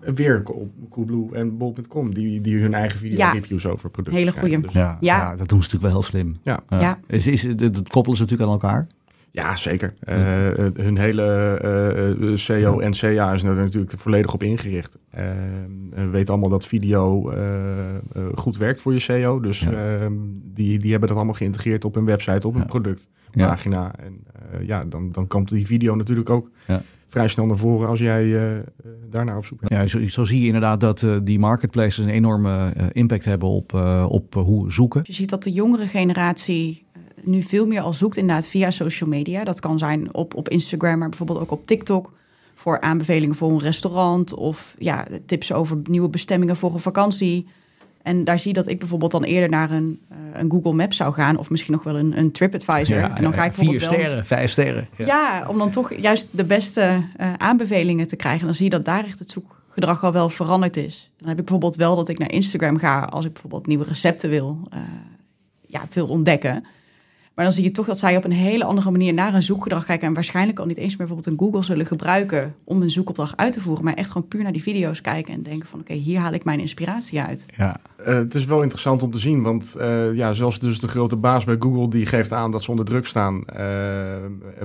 Weer 0.00 0.42
op 0.46 0.70
Coolblue 0.90 1.28
en 1.32 1.56
Bol.com, 1.56 2.14
die, 2.14 2.40
die 2.40 2.60
hun 2.60 2.74
eigen 2.74 2.98
video 2.98 3.16
Ja. 3.16 3.30
reviews 3.32 3.66
over 3.66 3.90
producten 3.90 4.20
Hele 4.20 4.32
goeie. 4.38 4.60
Dus- 4.60 4.72
Ja, 4.72 4.96
Ja. 5.00 5.16
ja. 5.16 5.36
dat 5.36 5.48
doen 5.48 5.62
ze 5.62 5.68
natuurlijk 5.74 5.82
wel 5.82 5.92
heel 5.92 6.02
slim. 6.02 6.36
Ja. 6.42 6.62
Ja. 6.68 6.98
Is, 7.06 7.26
is, 7.26 7.42
dat 7.56 7.88
koppelen 7.88 8.16
ze 8.16 8.22
natuurlijk 8.22 8.50
aan 8.50 8.56
elkaar. 8.60 8.86
Ja, 9.34 9.56
zeker. 9.56 9.94
Eh, 10.00 10.16
hun 10.74 10.98
hele 10.98 11.22
eh, 11.62 12.10
eh, 12.30 12.36
SEO 12.36 12.78
en 12.78 12.92
CA 12.92 13.32
is 13.32 13.42
er 13.42 13.54
natuurlijk 13.54 13.92
volledig 13.96 14.32
op 14.34 14.42
ingericht. 14.42 14.98
Eh, 15.10 15.24
we 15.90 16.06
weten 16.08 16.32
allemaal 16.32 16.50
dat 16.50 16.66
video 16.66 17.30
eh, 17.30 17.94
eh, 17.94 17.96
goed 18.34 18.56
werkt 18.56 18.80
voor 18.80 18.92
je 18.92 18.98
SEO. 18.98 19.40
Dus 19.40 19.60
Ja. 19.60 19.70
eh, 20.00 20.06
die, 20.54 20.78
die 20.78 20.90
hebben 20.90 21.08
dat 21.08 21.16
allemaal 21.16 21.34
geïntegreerd 21.34 21.84
op 21.84 21.94
hun 21.94 22.04
website, 22.04 22.46
op 22.46 22.52
hun 22.52 22.62
Ja. 22.62 22.68
productpagina. 22.68 23.94
En 23.98 24.20
eh, 24.52 24.66
ja, 24.66 24.82
dan, 24.88 25.12
dan 25.12 25.26
komt 25.26 25.48
die 25.48 25.66
video 25.66 25.94
natuurlijk 25.94 26.30
ook 26.30 26.50
Ja. 26.66 26.82
vrij 27.06 27.28
snel 27.28 27.46
naar 27.46 27.56
voren 27.58 27.88
als 27.88 27.98
jij 28.00 28.62
daarnaar 29.10 29.36
op 29.36 29.44
zoek 29.46 29.60
bent. 29.60 29.72
Ja, 29.72 29.86
zo, 29.86 30.06
zo 30.08 30.24
zie 30.24 30.40
je 30.40 30.46
inderdaad 30.46 30.80
dat 30.80 31.02
eh, 31.02 31.16
die 31.22 31.38
marketplaces 31.38 32.04
een 32.04 32.10
enorme 32.10 32.72
impact 32.92 33.24
hebben 33.24 33.48
op, 33.48 33.74
eh, 33.74 34.06
op 34.08 34.34
hoe 34.34 34.72
zoeken. 34.72 35.00
Je 35.04 35.12
ziet 35.12 35.30
dat 35.30 35.42
de 35.42 35.52
jongere 35.52 35.86
generatie 35.86 36.83
nu 37.26 37.42
veel 37.42 37.66
meer 37.66 37.80
al 37.80 37.94
zoekt 37.94 38.16
inderdaad 38.16 38.46
via 38.46 38.70
social 38.70 39.08
media. 39.08 39.44
Dat 39.44 39.60
kan 39.60 39.78
zijn 39.78 40.14
op, 40.14 40.34
op 40.34 40.48
Instagram, 40.48 40.98
maar 40.98 41.08
bijvoorbeeld 41.08 41.40
ook 41.40 41.50
op 41.50 41.66
TikTok. 41.66 42.12
Voor 42.54 42.80
aanbevelingen 42.80 43.34
voor 43.34 43.50
een 43.50 43.58
restaurant 43.58 44.34
of 44.34 44.74
ja, 44.78 45.06
tips 45.26 45.52
over 45.52 45.78
nieuwe 45.84 46.08
bestemmingen 46.08 46.56
voor 46.56 46.74
een 46.74 46.80
vakantie. 46.80 47.46
En 48.04 48.24
daar 48.24 48.38
zie 48.38 48.48
je 48.48 48.60
dat 48.60 48.68
ik 48.68 48.78
bijvoorbeeld 48.78 49.10
dan 49.10 49.24
eerder 49.24 49.48
naar 49.48 49.70
een, 49.70 50.00
eh, 50.08 50.16
een 50.32 50.50
Google 50.50 50.72
Maps 50.72 50.96
zou 50.96 51.12
gaan. 51.12 51.36
Of 51.36 51.50
misschien 51.50 51.72
nog 51.72 51.82
wel 51.82 51.98
een, 51.98 52.18
een 52.18 52.32
TripAdvisor. 52.32 52.96
en 52.96 53.22
dan 53.22 53.32
ga 53.32 53.44
ik 53.44 53.54
vier 53.54 53.80
wel... 53.80 53.92
sterren, 53.92 54.26
vijf 54.26 54.50
sterren. 54.50 54.88
Ja. 54.96 55.44
om 55.48 55.58
dan 55.58 55.70
toch 55.70 55.94
juist 55.94 56.28
de 56.30 56.44
beste 56.44 57.04
eh, 57.16 57.32
aanbevelingen 57.34 58.06
te 58.06 58.16
krijgen. 58.16 58.40
En 58.40 58.46
dan 58.46 58.54
zie 58.54 58.64
je 58.64 58.70
dat 58.70 58.84
daar 58.84 59.04
echt 59.04 59.18
het 59.18 59.30
zoekgedrag 59.30 60.04
al 60.04 60.12
wel 60.12 60.28
veranderd 60.28 60.76
is. 60.76 61.10
Dan 61.16 61.28
heb 61.28 61.38
ik 61.38 61.44
bijvoorbeeld 61.44 61.76
wel 61.76 61.96
dat 61.96 62.08
ik 62.08 62.18
naar 62.18 62.32
Instagram 62.32 62.78
ga 62.78 63.00
als 63.00 63.24
ik 63.24 63.32
bijvoorbeeld 63.32 63.66
nieuwe 63.66 63.84
recepten 63.84 64.30
wil, 64.30 64.60
eh, 64.70 64.80
ja, 65.66 65.80
wil 65.92 66.06
ontdekken. 66.06 66.64
Maar 67.34 67.44
dan 67.44 67.54
zie 67.54 67.64
je 67.64 67.70
toch 67.70 67.86
dat 67.86 67.98
zij 67.98 68.16
op 68.16 68.24
een 68.24 68.32
hele 68.32 68.64
andere 68.64 68.90
manier 68.90 69.14
naar 69.14 69.34
een 69.34 69.42
zoekgedrag 69.42 69.84
kijken. 69.84 70.06
En 70.08 70.14
waarschijnlijk 70.14 70.58
al 70.58 70.66
niet 70.66 70.76
eens 70.76 70.88
meer 70.96 71.06
bijvoorbeeld 71.06 71.26
een 71.26 71.38
Google 71.38 71.62
zullen 71.62 71.86
gebruiken 71.86 72.54
om 72.64 72.82
een 72.82 72.90
zoekopdracht 72.90 73.36
uit 73.36 73.52
te 73.52 73.60
voeren. 73.60 73.84
Maar 73.84 73.94
echt 73.94 74.10
gewoon 74.10 74.28
puur 74.28 74.42
naar 74.42 74.52
die 74.52 74.62
video's 74.62 75.00
kijken 75.00 75.34
en 75.34 75.42
denken 75.42 75.68
van 75.68 75.80
oké, 75.80 75.92
hier 75.92 76.18
haal 76.18 76.32
ik 76.32 76.44
mijn 76.44 76.60
inspiratie 76.60 77.20
uit. 77.20 77.46
Ja. 77.56 77.76
Eh, 78.04 78.14
het 78.14 78.34
is 78.34 78.44
wel 78.44 78.62
interessant 78.62 79.02
om 79.02 79.10
te 79.10 79.18
zien, 79.18 79.42
want 79.42 79.76
eh, 79.76 80.14
ja, 80.14 80.32
zelfs 80.32 80.58
dus 80.58 80.78
de 80.80 80.88
grote 80.88 81.16
baas 81.16 81.44
bij 81.44 81.56
Google 81.58 81.88
die 81.88 82.06
geeft 82.06 82.32
aan 82.32 82.50
dat 82.50 82.62
ze 82.62 82.70
onder 82.70 82.84
druk 82.84 83.06
staan. 83.06 83.44
eh, 83.44 84.16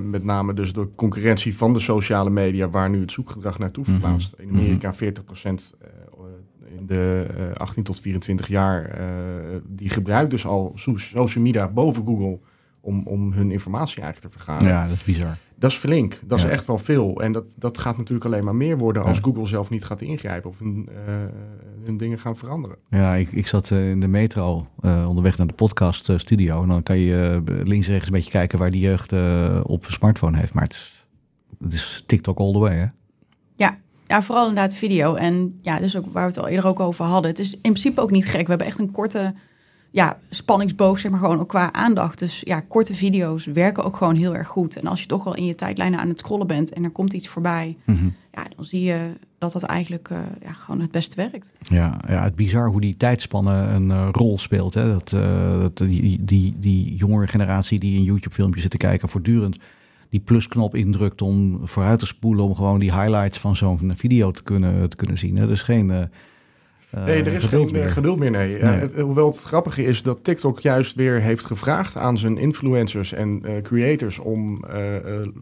met 0.01 0.23
name 0.23 0.53
dus 0.53 0.73
door 0.73 0.89
concurrentie 0.95 1.57
van 1.57 1.73
de 1.73 1.79
sociale 1.79 2.29
media, 2.29 2.69
waar 2.69 2.89
nu 2.89 2.99
het 3.01 3.11
zoekgedrag 3.11 3.59
naartoe 3.59 3.83
Mhm. 3.83 3.91
verplaatst. 3.91 4.33
In 4.37 4.49
Amerika 4.49 4.93
40% 4.93 5.73
eh, 5.81 5.87
in 6.77 6.85
de 6.85 7.25
eh, 7.37 7.55
18 7.57 7.83
tot 7.83 7.99
24 7.99 8.47
jaar, 8.47 8.85
eh, 8.85 9.05
die 9.67 9.89
gebruikt 9.89 10.31
dus 10.31 10.45
al 10.45 10.71
so- 10.75 10.97
social 10.97 11.43
media 11.43 11.67
boven 11.67 12.05
Google 12.05 12.39
om, 12.81 13.07
om 13.07 13.31
hun 13.33 13.51
informatie 13.51 14.01
eigenlijk 14.01 14.33
te 14.33 14.39
vergaren. 14.43 14.67
ja, 14.67 14.87
dat 14.87 14.95
is 14.95 15.03
bizar. 15.03 15.37
Dat 15.55 15.71
is 15.71 15.77
flink. 15.77 16.19
Dat 16.25 16.39
Ja. 16.39 16.45
is 16.45 16.51
echt 16.51 16.65
wel 16.67 16.77
veel. 16.77 17.21
En 17.21 17.31
dat, 17.31 17.53
dat 17.57 17.77
gaat 17.77 17.97
natuurlijk 17.97 18.25
alleen 18.25 18.43
maar 18.43 18.55
meer 18.55 18.77
worden 18.77 19.03
als 19.03 19.17
Ja. 19.17 19.23
Google 19.23 19.45
zelf 19.47 19.69
niet 19.69 19.83
gaat 19.83 20.01
ingrijpen 20.01 20.49
of 20.49 20.59
hun, 20.59 20.89
eh, 21.07 21.13
hun 21.83 21.97
dingen 21.97 22.19
gaan 22.19 22.37
veranderen. 22.37 22.77
Ja, 22.89 23.15
ik, 23.15 23.31
ik 23.31 23.47
zat 23.47 23.71
eh, 23.71 23.89
in 23.89 23.99
de 23.99 24.07
metro 24.07 24.67
eh, 24.81 25.05
onderweg 25.07 25.37
naar 25.37 25.47
de 25.47 25.53
podcast 25.53 26.11
studio. 26.15 26.61
En 26.61 26.67
dan 26.67 26.83
kan 26.83 26.97
je 26.97 27.41
links 27.63 27.87
en 27.87 27.93
rechts 27.93 28.07
een 28.07 28.13
beetje 28.15 28.31
kijken 28.31 28.59
waar 28.59 28.69
die 28.71 28.81
jeugd 28.81 29.11
eh, 29.11 29.59
op 29.63 29.85
een 29.85 29.91
smartphone 29.91 30.37
heeft. 30.37 30.53
Maar 30.53 30.63
het 30.63 30.73
is, 30.73 31.05
het 31.59 31.73
is 31.73 32.03
TikTok 32.05 32.39
all 32.39 32.53
the 32.53 32.59
way, 32.59 32.75
hè? 32.75 32.85
Ja, 34.07 34.21
vooral 34.21 34.47
inderdaad 34.47 34.73
video. 34.75 35.15
En 35.15 35.59
ja, 35.61 35.79
dus 35.79 35.97
ook 35.97 36.05
waar 36.13 36.23
we 36.23 36.29
het 36.33 36.39
al 36.39 36.47
eerder 36.47 36.67
ook 36.67 36.79
over 36.79 37.05
hadden. 37.05 37.29
Het 37.31 37.39
is 37.39 37.53
in 37.53 37.59
principe 37.61 38.01
ook 38.01 38.11
niet 38.11 38.25
gek. 38.25 38.41
We 38.43 38.49
hebben 38.49 38.67
echt 38.67 38.79
een 38.79 38.91
korte 38.91 39.33
ja, 39.91 40.17
spanningsboog, 40.29 40.99
zeg 40.99 41.11
maar 41.11 41.19
gewoon 41.19 41.39
ook 41.39 41.47
qua 41.47 41.73
aandacht. 41.73 42.19
Dus 42.19 42.41
ja, 42.45 42.59
korte 42.59 42.95
video's 42.95 43.45
werken 43.45 43.83
ook 43.83 43.97
gewoon 43.97 44.15
heel 44.15 44.35
erg 44.35 44.47
goed. 44.47 44.79
En 44.79 44.87
als 44.87 45.01
je 45.01 45.07
toch 45.07 45.25
al 45.25 45.35
in 45.35 45.45
je 45.45 45.55
tijdlijnen 45.55 45.99
aan 45.99 46.09
het 46.09 46.19
scrollen 46.19 46.47
bent 46.47 46.73
en 46.73 46.83
er 46.83 46.91
komt 46.91 47.13
iets 47.13 47.27
voorbij, 47.27 47.77
Mhm. 47.85 48.05
ja, 48.33 48.45
dan 48.55 48.65
zie 48.65 48.81
je 48.83 49.11
dat 49.37 49.51
dat 49.51 49.63
eigenlijk 49.63 50.09
uh, 50.09 50.19
ja, 50.41 50.53
gewoon 50.53 50.81
het 50.81 50.91
beste 50.91 51.15
werkt. 51.15 51.53
Ja, 51.61 51.99
ja, 52.07 52.23
het 52.23 52.35
bizar 52.35 52.69
hoe 52.69 52.81
die 52.81 52.97
tijdspannen 52.97 53.73
een 53.73 53.89
uh, 53.89 54.07
rol 54.11 54.37
speelt. 54.39 54.73
Hè? 54.73 54.93
Dat, 54.93 55.11
uh, 55.11 55.59
dat 55.59 55.77
die, 55.77 56.23
die, 56.23 56.55
die 56.59 56.95
jongere 56.95 57.27
generatie 57.27 57.79
die 57.79 57.95
in 57.97 58.03
YouTube-filmpjes 58.03 58.61
zit 58.61 58.71
te 58.71 58.77
kijken, 58.77 59.09
voortdurend 59.09 59.57
die 60.09 60.19
plusknop 60.19 60.75
indrukt 60.75 61.21
om 61.21 61.67
vooruit 61.67 61.99
te 61.99 62.05
spoelen, 62.05 62.45
om 62.45 62.55
gewoon 62.55 62.79
die 62.79 62.93
highlights 62.93 63.37
van 63.37 63.55
zo'n 63.55 63.91
video 63.95 64.31
te 64.31 64.43
kunnen, 64.43 64.89
te 64.89 64.95
kunnen 64.95 65.17
zien. 65.17 65.35
Hè? 65.37 65.47
Dus 65.47 65.61
geen 65.61 66.09
nee, 66.91 67.23
er 67.23 67.33
is 67.33 67.45
geen 67.45 67.69
meer. 67.71 67.89
geduld 67.89 68.19
meer. 68.19 68.31
Nee. 68.31 68.61
nee. 68.61 68.77
het, 68.77 68.99
hoewel 68.99 69.27
het 69.27 69.43
grappige 69.43 69.83
is 69.83 70.03
dat 70.03 70.23
TikTok 70.23 70.59
juist 70.59 70.95
weer 70.95 71.21
heeft 71.21 71.45
gevraagd 71.45 71.97
aan 71.97 72.17
zijn 72.17 72.37
influencers 72.37 73.13
en 73.13 73.41
uh, 73.45 73.61
creators 73.61 74.19
om 74.19 74.65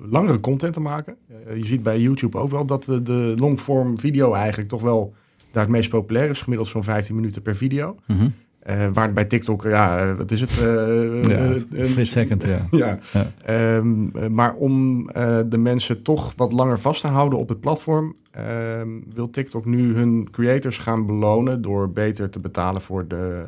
langere 0.10 0.40
content 0.40 0.74
te 0.74 0.80
maken. 0.80 1.16
je 1.56 1.66
ziet 1.66 1.84
bij 1.84 2.00
YouTube 2.00 2.38
ook 2.38 2.50
wel 2.50 2.66
dat 2.66 2.84
de 2.84 3.34
longform 3.38 4.00
video 4.00 4.34
eigenlijk 4.34 4.70
toch 4.70 4.82
wel 4.82 5.14
daar 5.52 5.64
het 5.64 5.72
meest 5.72 5.90
populair 5.90 6.30
is. 6.30 6.42
Gemiddeld 6.42 6.70
zo'n 6.70 6.84
15 6.84 7.16
minuten 7.16 7.42
per 7.42 7.56
video. 7.56 7.96
Mm 8.08 8.18
-hmm. 8.18 8.34
Uh, 8.70 8.88
waar 8.94 9.14
bij 9.14 9.26
TikTok, 9.26 9.64
ja, 9.64 10.16
wat 10.16 10.32
is 10.32 10.42
het? 10.42 10.60
Uh, 10.62 11.24
ja, 11.72 12.04
second, 12.04 12.44
ja. 12.44 12.68
ja. 12.78 13.00
ja. 13.14 13.76
Um, 13.76 14.12
maar 14.34 14.54
om 14.54 15.06
de 15.50 15.58
mensen 15.58 16.02
toch 16.02 16.34
wat 16.36 16.52
langer 16.52 16.80
vast 16.80 17.02
te 17.02 17.08
houden 17.08 17.40
op 17.40 17.50
het 17.50 17.60
platform, 17.60 18.16
Ehm, 18.38 18.90
wil 19.14 19.30
TikTok 19.30 19.66
nu 19.66 19.96
hun 19.96 20.28
creators 20.32 20.78
gaan 20.78 21.06
belonen 21.06 21.62
door 21.62 21.92
beter 21.92 22.30
te 22.30 22.40
betalen 22.40 22.82
voor 22.82 23.08
de, 23.08 23.44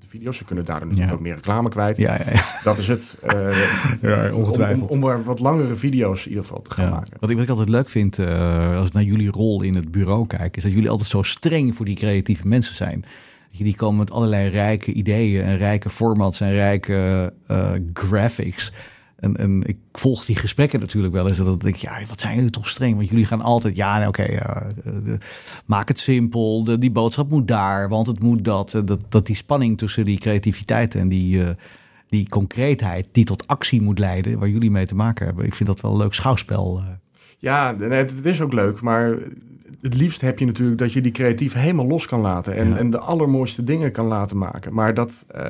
de 0.00 0.06
video's. 0.06 0.36
Ze 0.36 0.44
kunnen 0.44 0.64
daar 0.64 0.86
natuurlijk 0.86 1.12
ook 1.12 1.20
meer 1.20 1.34
reclame 1.34 1.68
kwijt. 1.68 1.96
Ja, 1.96 2.14
ja, 2.14 2.32
ja. 2.32 2.44
Dat 2.64 2.78
is 2.78 2.86
het. 2.86 3.16
Ja, 4.00 4.32
ongetwijfeld. 4.32 4.90
Om, 4.90 5.04
om, 5.04 5.22
wat 5.22 5.40
langere 5.40 5.74
video's 5.74 6.22
in 6.22 6.28
ieder 6.28 6.44
geval 6.44 6.62
te 6.62 6.70
gaan 6.70 6.90
maken. 6.90 7.16
Wat 7.20 7.30
ik, 7.30 7.36
wat 7.36 7.44
ik 7.44 7.50
altijd 7.50 7.68
leuk 7.68 7.88
vind, 7.88 8.18
als 8.76 8.88
ik 8.88 8.92
naar 8.92 9.02
jullie 9.02 9.30
rol 9.30 9.62
in 9.62 9.74
het 9.74 9.90
bureau 9.90 10.26
kijk, 10.26 10.56
is 10.56 10.62
dat 10.62 10.72
jullie 10.72 10.90
altijd 10.90 11.08
zo 11.08 11.22
streng 11.22 11.74
voor 11.74 11.84
die 11.84 11.96
creatieve 11.96 12.48
mensen 12.48 12.76
zijn. 12.76 13.04
Die 13.64 13.74
komen 13.74 13.98
met 13.98 14.10
allerlei 14.10 14.48
rijke 14.48 14.92
ideeën 14.92 15.44
en 15.44 15.56
rijke 15.56 15.90
formats 15.90 16.40
en 16.40 16.52
rijke 16.52 17.32
uh, 17.50 17.70
graphics. 17.92 18.72
En, 19.16 19.36
en 19.36 19.62
ik 19.66 19.76
volg 19.92 20.24
die 20.24 20.36
gesprekken 20.36 20.80
natuurlijk 20.80 21.14
wel 21.14 21.28
eens. 21.28 21.38
En 21.38 21.44
dan 21.44 21.58
denk 21.58 21.74
ik, 21.74 21.80
ja, 21.80 21.98
wat 22.08 22.20
zijn 22.20 22.34
jullie 22.34 22.50
toch 22.50 22.68
streng? 22.68 22.96
Want 22.96 23.08
jullie 23.08 23.24
gaan 23.24 23.42
altijd, 23.42 23.76
ja, 23.76 24.08
oké, 24.08 24.22
okay, 24.22 25.18
maak 25.66 25.88
het 25.88 25.98
simpel. 25.98 26.64
De, 26.64 26.78
die 26.78 26.90
boodschap 26.90 27.30
moet 27.30 27.48
daar, 27.48 27.88
want 27.88 28.06
het 28.06 28.20
moet 28.20 28.44
dat. 28.44 28.70
Dat, 28.84 29.00
dat 29.08 29.26
die 29.26 29.36
spanning 29.36 29.78
tussen 29.78 30.04
die 30.04 30.18
creativiteit 30.18 30.94
en 30.94 31.08
die, 31.08 31.42
die 32.08 32.28
concreetheid 32.28 33.08
die 33.12 33.24
tot 33.24 33.46
actie 33.46 33.82
moet 33.82 33.98
leiden, 33.98 34.38
waar 34.38 34.48
jullie 34.48 34.70
mee 34.70 34.86
te 34.86 34.94
maken 34.94 35.26
hebben. 35.26 35.44
Ik 35.44 35.54
vind 35.54 35.68
dat 35.68 35.80
wel 35.80 35.90
een 35.90 35.98
leuk 35.98 36.14
schouwspel. 36.14 36.78
Eh. 36.78 36.84
Ja, 37.38 37.76
het 37.78 38.24
is 38.24 38.40
ook 38.40 38.52
leuk, 38.52 38.80
maar 38.80 39.18
het 39.80 39.94
liefst 39.94 40.20
heb 40.20 40.38
je 40.38 40.46
natuurlijk 40.46 40.78
dat 40.78 40.92
je 40.92 41.00
die 41.00 41.12
creatief 41.12 41.52
helemaal 41.52 41.86
los 41.86 42.06
kan 42.06 42.20
laten 42.20 42.54
en, 42.54 42.76
en 42.76 42.90
de 42.90 42.98
allermooiste 42.98 43.64
dingen 43.64 43.92
kan 43.92 44.06
laten 44.06 44.38
maken. 44.38 44.74
Maar 44.74 44.94
dat, 44.94 45.26
uh, 45.36 45.42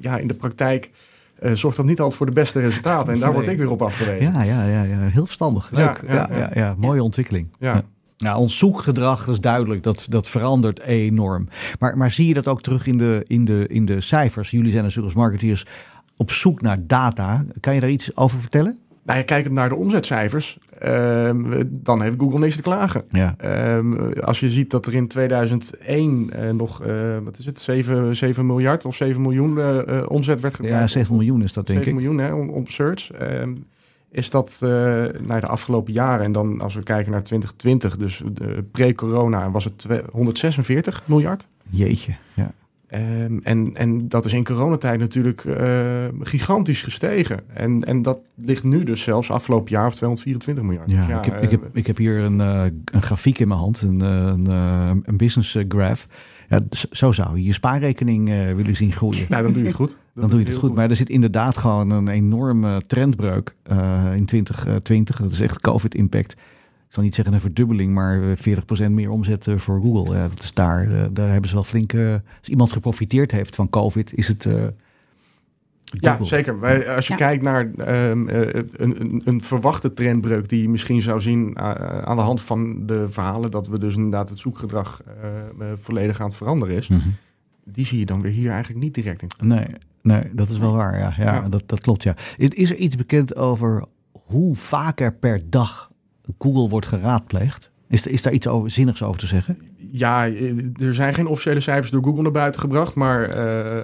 ja, 0.00 0.18
in 0.18 0.26
de 0.26 0.34
praktijk 0.34 0.90
uh, 1.42 1.52
zorgt 1.52 1.76
dat 1.76 1.86
niet 1.86 2.00
altijd 2.00 2.16
voor 2.16 2.26
de 2.26 2.32
beste 2.32 2.60
resultaten. 2.60 3.12
En 3.12 3.18
daar 3.18 3.32
word 3.32 3.48
ik 3.48 3.56
weer 3.56 3.70
op 3.70 3.82
afgewezen. 3.82 4.32
Ja, 4.32 4.42
ja, 4.42 4.64
ja, 4.64 4.82
ja. 4.82 4.98
heel 4.98 5.24
verstandig. 5.24 5.70
Leuk. 5.70 6.02
Ja, 6.06 6.28
ja, 6.30 6.50
ja, 6.54 6.74
mooie 6.78 7.02
ontwikkeling. 7.02 7.48
Ja. 7.58 7.84
Ja, 8.16 8.38
ons 8.38 8.58
zoekgedrag 8.58 9.28
is 9.28 9.40
duidelijk, 9.40 9.82
dat, 9.82 10.06
dat 10.08 10.28
verandert 10.28 10.80
enorm. 10.82 11.48
Maar, 11.78 11.96
maar 11.96 12.10
zie 12.10 12.26
je 12.26 12.34
dat 12.34 12.48
ook 12.48 12.62
terug 12.62 12.86
in 12.86 12.98
de, 12.98 13.24
in, 13.26 13.44
de, 13.44 13.66
in 13.68 13.84
de 13.84 14.00
cijfers? 14.00 14.50
Jullie 14.50 14.70
zijn 14.70 14.82
natuurlijk 14.82 15.14
als 15.14 15.22
marketeers 15.22 15.66
op 16.16 16.30
zoek 16.30 16.62
naar 16.62 16.86
data. 16.86 17.44
Kan 17.60 17.74
je 17.74 17.80
daar 17.80 17.90
iets 17.90 18.16
over 18.16 18.40
vertellen? 18.40 18.78
Nou, 19.04 19.18
ja, 19.18 19.24
kijkend 19.24 19.54
naar 19.54 19.68
de 19.68 19.74
omzetcijfers, 19.74 20.58
uh, 20.82 21.60
dan 21.68 22.02
heeft 22.02 22.18
Google 22.18 22.38
niks 22.38 22.56
te 22.56 22.62
klagen. 22.62 23.02
Ja. 23.10 23.34
Uh, 23.44 24.22
als 24.22 24.40
je 24.40 24.50
ziet 24.50 24.70
dat 24.70 24.86
er 24.86 24.94
in 24.94 25.08
2001 25.08 26.30
uh, 26.32 26.48
eh, 26.48 26.54
nog, 26.54 26.82
eh, 26.82 27.18
wat 27.24 27.38
is 27.38 27.46
het, 27.46 27.60
7, 27.60 28.16
7 28.16 28.46
miljard 28.46 28.84
of 28.84 28.96
7 28.96 29.22
miljoen 29.22 29.60
eh, 29.60 30.02
omzet 30.08 30.40
werd 30.40 30.54
gedaan. 30.54 30.80
Ja, 30.80 30.86
7 30.86 31.16
miljoen 31.16 31.42
is 31.42 31.52
dat 31.52 31.66
denk 31.66 31.84
7 31.84 31.98
ik. 31.98 32.04
7 32.04 32.16
miljoen 32.16 32.46
hè, 32.46 32.54
op 32.54 32.70
search. 32.70 33.12
Ehm, 33.12 33.54
is 34.10 34.30
dat 34.30 34.58
naar 35.26 35.40
de 35.40 35.46
afgelopen 35.46 35.92
jaren, 35.92 36.24
en 36.24 36.32
dan 36.32 36.60
als 36.60 36.74
we 36.74 36.82
kijken 36.82 37.12
naar 37.12 37.22
2020, 37.22 37.96
dus 37.96 38.22
pre-corona, 38.70 39.50
was 39.50 39.64
het 39.64 39.86
146 40.12 41.02
miljard. 41.06 41.46
Jeetje, 41.70 42.14
ja. 42.34 42.50
Um, 42.94 43.40
en, 43.42 43.70
en 43.76 44.08
dat 44.08 44.24
is 44.24 44.32
in 44.32 44.44
coronatijd 44.44 45.00
natuurlijk 45.00 45.44
uh, 45.44 46.04
gigantisch 46.20 46.82
gestegen. 46.82 47.40
En, 47.54 47.84
en 47.84 48.02
dat 48.02 48.18
ligt 48.34 48.64
nu 48.64 48.84
dus 48.84 49.02
zelfs 49.02 49.30
afgelopen 49.30 49.70
jaar 49.70 49.86
op 49.86 49.92
224 49.92 50.64
miljard. 50.64 50.90
Ja, 50.90 50.96
dus 50.96 51.06
ja 51.06 51.18
ik, 51.18 51.24
heb, 51.24 51.36
uh, 51.36 51.42
ik, 51.42 51.50
heb, 51.50 51.60
ik 51.72 51.86
heb 51.86 51.96
hier 51.96 52.18
een, 52.18 52.38
uh, 52.38 52.64
een 52.84 53.02
grafiek 53.02 53.38
in 53.38 53.48
mijn 53.48 53.60
hand, 53.60 53.82
een, 53.82 54.00
een, 54.00 54.50
een 55.04 55.16
business 55.16 55.56
graph. 55.68 56.06
Ja, 56.48 56.60
zo 56.90 57.12
zou 57.12 57.36
je 57.36 57.44
je 57.44 57.52
spaarrekening 57.52 58.28
willen 58.54 58.76
zien 58.76 58.92
groeien. 58.92 59.26
Nou, 59.28 59.42
dan 59.42 59.52
doe 59.52 59.62
je 59.62 59.68
het 59.68 59.76
goed. 59.76 59.88
Dan, 59.88 59.96
dan 60.22 60.30
doe 60.30 60.38
je 60.38 60.46
het 60.46 60.54
goed. 60.54 60.68
goed. 60.68 60.76
Maar 60.76 60.90
er 60.90 60.96
zit 60.96 61.08
inderdaad 61.08 61.56
gewoon 61.56 61.90
een 61.90 62.08
enorme 62.08 62.82
trendbreuk 62.86 63.54
in 64.14 64.24
2020. 64.24 65.16
Dat 65.16 65.32
is 65.32 65.40
echt 65.40 65.60
COVID-impact 65.60 66.34
zal 66.94 67.02
niet 67.02 67.14
zeggen 67.14 67.34
een 67.34 67.40
verdubbeling, 67.40 67.94
maar 67.94 68.20
40% 68.86 68.90
meer 68.90 69.10
omzet 69.10 69.46
eh, 69.46 69.58
voor 69.58 69.80
Google. 69.80 70.14
Ja, 70.16 70.28
dat 70.28 70.42
is 70.42 70.52
daar, 70.52 70.82
eh, 70.82 71.04
daar 71.12 71.30
hebben 71.30 71.48
ze 71.48 71.54
wel 71.54 71.64
flink. 71.64 71.92
Uh, 71.92 72.12
als 72.38 72.48
iemand 72.48 72.72
geprofiteerd 72.72 73.30
heeft 73.30 73.54
van 73.54 73.68
COVID, 73.68 74.14
is 74.14 74.28
het. 74.28 74.44
Uh, 74.44 74.54
ja, 75.84 76.24
zeker. 76.24 76.60
Wij, 76.60 76.94
als 76.94 77.06
je 77.06 77.14
kijkt 77.14 77.42
naar 77.42 77.60
um, 77.60 78.28
een, 78.28 78.68
een, 78.76 79.22
een, 79.24 79.42
verwachte 79.42 79.92
trendbreuk 79.92 80.48
die 80.48 80.62
je 80.62 80.68
misschien 80.68 81.02
zou 81.02 81.20
zien 81.20 81.58
aan 81.58 82.16
de 82.16 82.22
hand 82.22 82.42
van 82.42 82.86
de 82.86 83.08
verhalen 83.08 83.50
dat 83.50 83.66
we 83.66 83.78
dus 83.78 83.96
inderdaad 83.96 84.30
het 84.30 84.38
zoekgedrag 84.38 85.02
volledig 85.74 86.20
aan 86.20 86.26
het 86.26 86.36
veranderen 86.36 86.76
is. 86.76 86.88
Mm-hmm. 86.88 87.14
Die 87.64 87.86
zie 87.86 87.98
je 87.98 88.06
dan 88.06 88.20
weer 88.22 88.32
hier 88.32 88.50
eigenlijk 88.50 88.84
niet 88.84 88.94
direct 88.94 89.22
in. 89.22 89.28
Nee, 89.42 89.66
nee 90.02 90.22
dat 90.32 90.48
is 90.48 90.58
wel 90.58 90.72
waar. 90.72 90.98
Ja, 90.98 91.14
ja, 91.16 91.24
ja. 91.24 91.48
Dat, 91.48 91.62
dat 91.66 91.80
klopt. 91.80 92.02
Ja. 92.02 92.16
Is 92.36 92.70
er 92.70 92.76
iets 92.76 92.96
bekend 92.96 93.36
over 93.36 93.86
hoe 94.12 94.56
vaker 94.56 95.14
per 95.14 95.40
dag 95.50 95.92
Google 96.38 96.68
wordt 96.68 96.86
geraadpleegd. 96.86 97.70
Is, 97.88 98.06
is 98.06 98.22
daar 98.22 98.32
iets 98.32 98.46
over, 98.46 98.70
zinnigs 98.70 99.02
over 99.02 99.20
te 99.20 99.26
zeggen? 99.26 99.58
Ja, 99.90 100.26
er 100.80 100.94
zijn 100.94 101.14
geen 101.14 101.26
officiële 101.26 101.60
cijfers 101.60 101.90
door 101.90 102.02
Google 102.02 102.22
naar 102.22 102.32
buiten 102.32 102.60
gebracht, 102.60 102.94
maar 102.94 103.36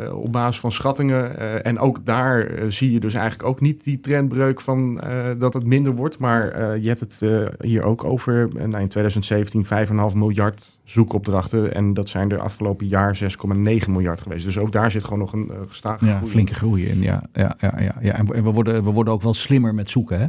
uh, 0.05 0.17
op 0.17 0.33
basis 0.33 0.61
van 0.61 0.73
schattingen. 0.73 1.33
Uh, 1.39 1.67
en 1.67 1.79
ook 1.79 2.05
daar 2.05 2.51
uh, 2.51 2.71
zie 2.71 2.93
je 2.93 3.01
dus 3.01 3.15
eigenlijk 3.15 3.49
ook 3.49 3.61
niet 3.61 3.85
die 3.85 4.01
trendbreuk 4.01 4.61
van 4.61 5.01
dat 5.39 5.55
het 5.55 5.67
minder 5.67 5.95
wordt. 5.95 6.19
Maar 6.19 6.79
je 6.79 6.89
hebt 6.89 7.01
het 7.01 7.23
hier 7.61 7.83
ook 7.83 8.05
over 8.05 8.49
nou, 8.53 8.83
in 8.83 8.89
2017 8.89 9.65
5,5 10.11 10.17
miljard 10.17 10.79
zoekopdrachten. 10.85 11.75
En 11.75 11.95
dat 11.95 12.09
zijn 12.09 12.31
er 12.31 12.41
afgelopen 12.41 12.87
jaar 12.87 13.19
6,9 13.23 13.89
miljard 13.89 14.21
geweest. 14.21 14.45
Dus 14.45 14.59
ook 14.59 14.73
daar 14.73 14.91
zit 14.91 15.05
gewoon 15.05 15.19
nog 15.19 15.33
een 15.33 15.51
gestage 15.69 16.07
ja, 16.07 16.23
flinke 16.27 16.55
groei 16.55 16.87
in. 16.87 17.03
Ja, 17.03 17.23
ja, 17.33 17.57
ja, 17.59 17.75
ja, 17.79 17.95
ja. 18.01 18.13
En 18.15 18.27
we 18.27 18.51
worden, 18.51 18.85
we 18.85 18.91
worden 18.91 19.13
ook 19.13 19.23
wel 19.23 19.35
slimmer 19.35 19.75
met 19.75 19.91
zoeken, 19.91 20.21
hè? 20.21 20.27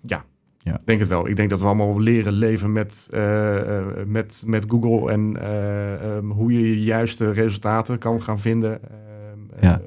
Ja, 0.00 0.24
ja. 0.66 0.74
Ik 0.74 0.86
denk 0.86 1.00
het 1.00 1.08
wel. 1.08 1.28
Ik 1.28 1.36
denk 1.36 1.50
dat 1.50 1.60
we 1.60 1.66
allemaal 1.66 2.00
leren 2.00 2.32
leven 2.32 2.72
met, 2.72 3.08
uh, 3.14 3.60
met, 4.06 4.42
met 4.46 4.64
Google 4.68 5.12
en 5.12 5.36
uh, 5.42 6.16
um, 6.16 6.30
hoe 6.30 6.52
je 6.52 6.68
je 6.68 6.82
juiste 6.82 7.30
resultaten 7.30 7.98
kan 7.98 8.22
gaan 8.22 8.40
vinden. 8.40 8.80
Ja. 9.60 9.80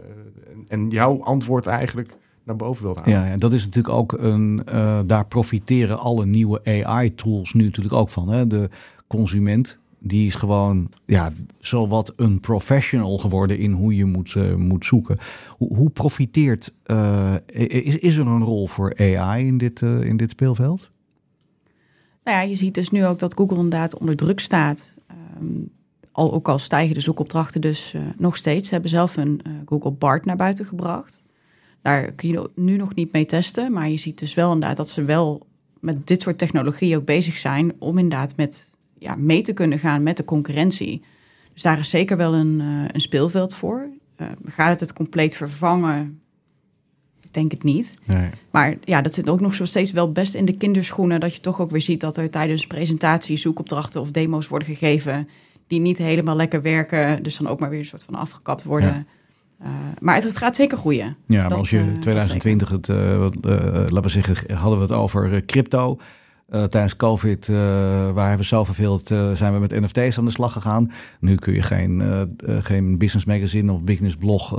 en 0.67 0.89
jouw 0.89 1.24
antwoord 1.24 1.67
eigenlijk 1.67 2.17
naar 2.43 2.55
boven 2.55 2.83
wilt 2.83 2.98
halen. 2.98 3.13
Ja, 3.13 3.25
ja 3.25 3.38
dat 3.38 3.53
is 3.53 3.65
natuurlijk 3.65 3.95
ook 3.95 4.12
een. 4.12 4.62
daar 5.05 5.25
profiteren 5.27 6.00
alle 6.00 6.25
nieuwe 6.25 6.62
AI-tools 6.63 7.53
nu 7.53 7.63
natuurlijk 7.63 7.95
ook 7.95 8.09
van. 8.09 8.29
Hè? 8.29 8.48
De 8.48 8.69
consument 9.07 9.78
die 10.00 10.27
is 10.27 10.36
gewoon 10.36 10.89
ja, 11.06 11.32
zowat 11.60 12.13
een 12.15 12.39
professional 12.39 13.18
geworden 13.18 13.58
in 13.58 13.72
hoe 13.72 13.96
je 13.96 14.06
moet, 14.06 14.34
uh, 14.36 14.56
moet 14.56 14.86
zoeken. 14.86 15.18
Hoe, 15.50 15.75
hoe 15.75 15.89
profiteert, 15.89 16.74
uh, 16.86 17.34
is, 17.48 17.98
is 17.98 18.18
er 18.18 18.27
een 18.27 18.44
rol 18.44 18.68
voor 18.68 18.98
AI 18.98 19.46
in 19.46 19.58
dit, 19.58 19.82
uh, 19.82 20.01
in 20.01 20.18
dit 20.18 20.29
speelveld? 20.29 20.91
Nou 22.24 22.38
ja, 22.38 22.44
je 22.44 22.56
ziet 22.56 22.74
dus 22.74 22.89
nu 22.89 23.06
ook 23.06 23.20
dat 23.20 23.34
Google 23.34 23.56
inderdaad 23.56 23.98
onder 23.98 24.15
druk 24.15 24.39
staat. 24.39 24.96
Um, 25.39 25.72
al, 26.12 26.34
ook 26.34 26.48
al 26.48 26.60
stijgen 26.60 26.96
de 26.96 27.01
zoekopdrachten 27.01 27.62
dus 27.62 27.96
nog 28.18 28.38
steeds. 28.38 28.68
Ze 28.68 28.74
hebben 28.74 28.91
zelf 28.91 29.18
een 29.18 29.41
Google 29.65 29.91
Bart 29.91 30.25
naar 30.25 30.36
buiten 30.36 30.65
gebracht. 30.65 31.24
Daar 31.82 32.12
kun 32.12 32.29
je 32.29 32.50
nu 32.56 32.75
nog 32.75 32.96
niet 32.96 33.12
mee 33.12 33.25
testen. 33.25 33.72
Maar 33.72 33.89
je 33.89 33.98
ziet 33.98 34.20
dus 34.20 34.34
wel 34.34 34.53
inderdaad 34.53 34.77
dat 34.77 34.89
ze 34.89 35.03
wel 35.03 35.48
met 35.79 36.08
dit 36.08 36.22
soort 36.22 36.38
technologie 36.38 36.98
ook 36.98 37.06
bezig 37.06 37.38
zijn 37.38 37.74
om 37.79 37.98
inderdaad 37.98 38.36
met 38.36 38.77
ja, 39.00 39.15
mee 39.15 39.41
te 39.41 39.53
kunnen 39.53 39.79
gaan 39.79 40.03
met 40.03 40.18
de 40.18 40.25
concurrentie. 40.25 41.03
Dus 41.53 41.62
daar 41.62 41.79
is 41.79 41.89
zeker 41.89 42.18
wel 42.18 42.36
een, 42.36 42.60
uh, 42.60 42.86
een 42.88 43.01
speelveld 43.01 43.56
voor. 43.56 43.89
Uh, 44.18 44.27
gaat 44.46 44.70
het 44.70 44.79
het 44.79 44.94
compleet 44.94 45.36
vervangen? 45.36 46.22
Ik 47.22 47.34
denk 47.34 47.51
het 47.51 47.63
niet. 47.63 47.94
Nee. 48.06 48.29
Maar 48.51 48.77
ja, 48.84 49.01
dat 49.01 49.13
zit 49.13 49.29
ook 49.29 49.39
nog 49.39 49.53
zo 49.53 49.65
steeds 49.65 49.91
wel 49.91 50.12
best 50.12 50.34
in 50.34 50.46
de 50.46 50.58
kinderschoenen. 50.58 51.20
Dat 51.20 51.36
je 51.36 51.41
toch 51.41 51.60
ook 51.60 51.72
weer 51.72 51.82
ziet 51.82 52.01
dat 52.01 52.18
er 52.18 52.29
tijdens 52.29 52.68
presentaties, 52.68 53.41
zoekopdrachten 53.41 54.01
of 54.01 54.12
demo's 54.12 54.48
worden 54.48 54.68
gegeven. 54.68 55.29
die 55.68 55.79
niet 55.79 55.98
helemaal 55.98 56.36
lekker 56.36 56.62
werken. 56.62 57.24
Dus 57.24 57.38
dan 57.38 57.48
ook 57.48 57.60
maar 57.60 57.70
weer 57.70 57.79
een 57.79 57.86
soort 57.86 58.03
van 58.03 58.15
afgekapt 58.15 58.63
worden. 58.63 58.94
Ja. 58.94 59.06
Uh, 59.63 59.70
maar 60.00 60.15
het, 60.15 60.24
het, 60.24 60.38
gaat 60.38 60.56
zeker 60.56 60.77
groeien. 60.77 61.18
Ja, 61.27 61.48
maar 61.48 61.58
als 61.58 61.70
je 61.70 61.98
2020 62.00 62.70
het, 62.70 62.88
uh, 62.88 62.98
uh, 62.98 63.29
laten 63.88 64.01
we 64.01 64.10
zeggen, 64.10 64.56
hadden 64.56 64.79
we 64.79 64.86
het 64.86 64.94
over 64.94 65.46
crypto. 65.46 66.00
Uh, 66.51 66.63
tijdens 66.63 66.96
COVID 66.96 67.48
uh, 67.48 67.58
waren 68.12 68.38
we 68.38 68.44
zo 68.44 68.63
verveeld, 68.63 69.12
uh, 69.12 69.32
zijn 69.34 69.53
we 69.53 69.60
met 69.60 69.79
NFT's 69.79 70.18
aan 70.18 70.25
de 70.25 70.32
slag 70.32 70.53
gegaan. 70.53 70.91
Nu 71.20 71.36
kun 71.36 71.53
je 71.53 71.62
geen, 71.62 72.03
geen 72.62 72.98
business 72.98 73.25
magazine 73.25 73.72
of 73.72 73.84
business 73.84 74.15
blog 74.15 74.58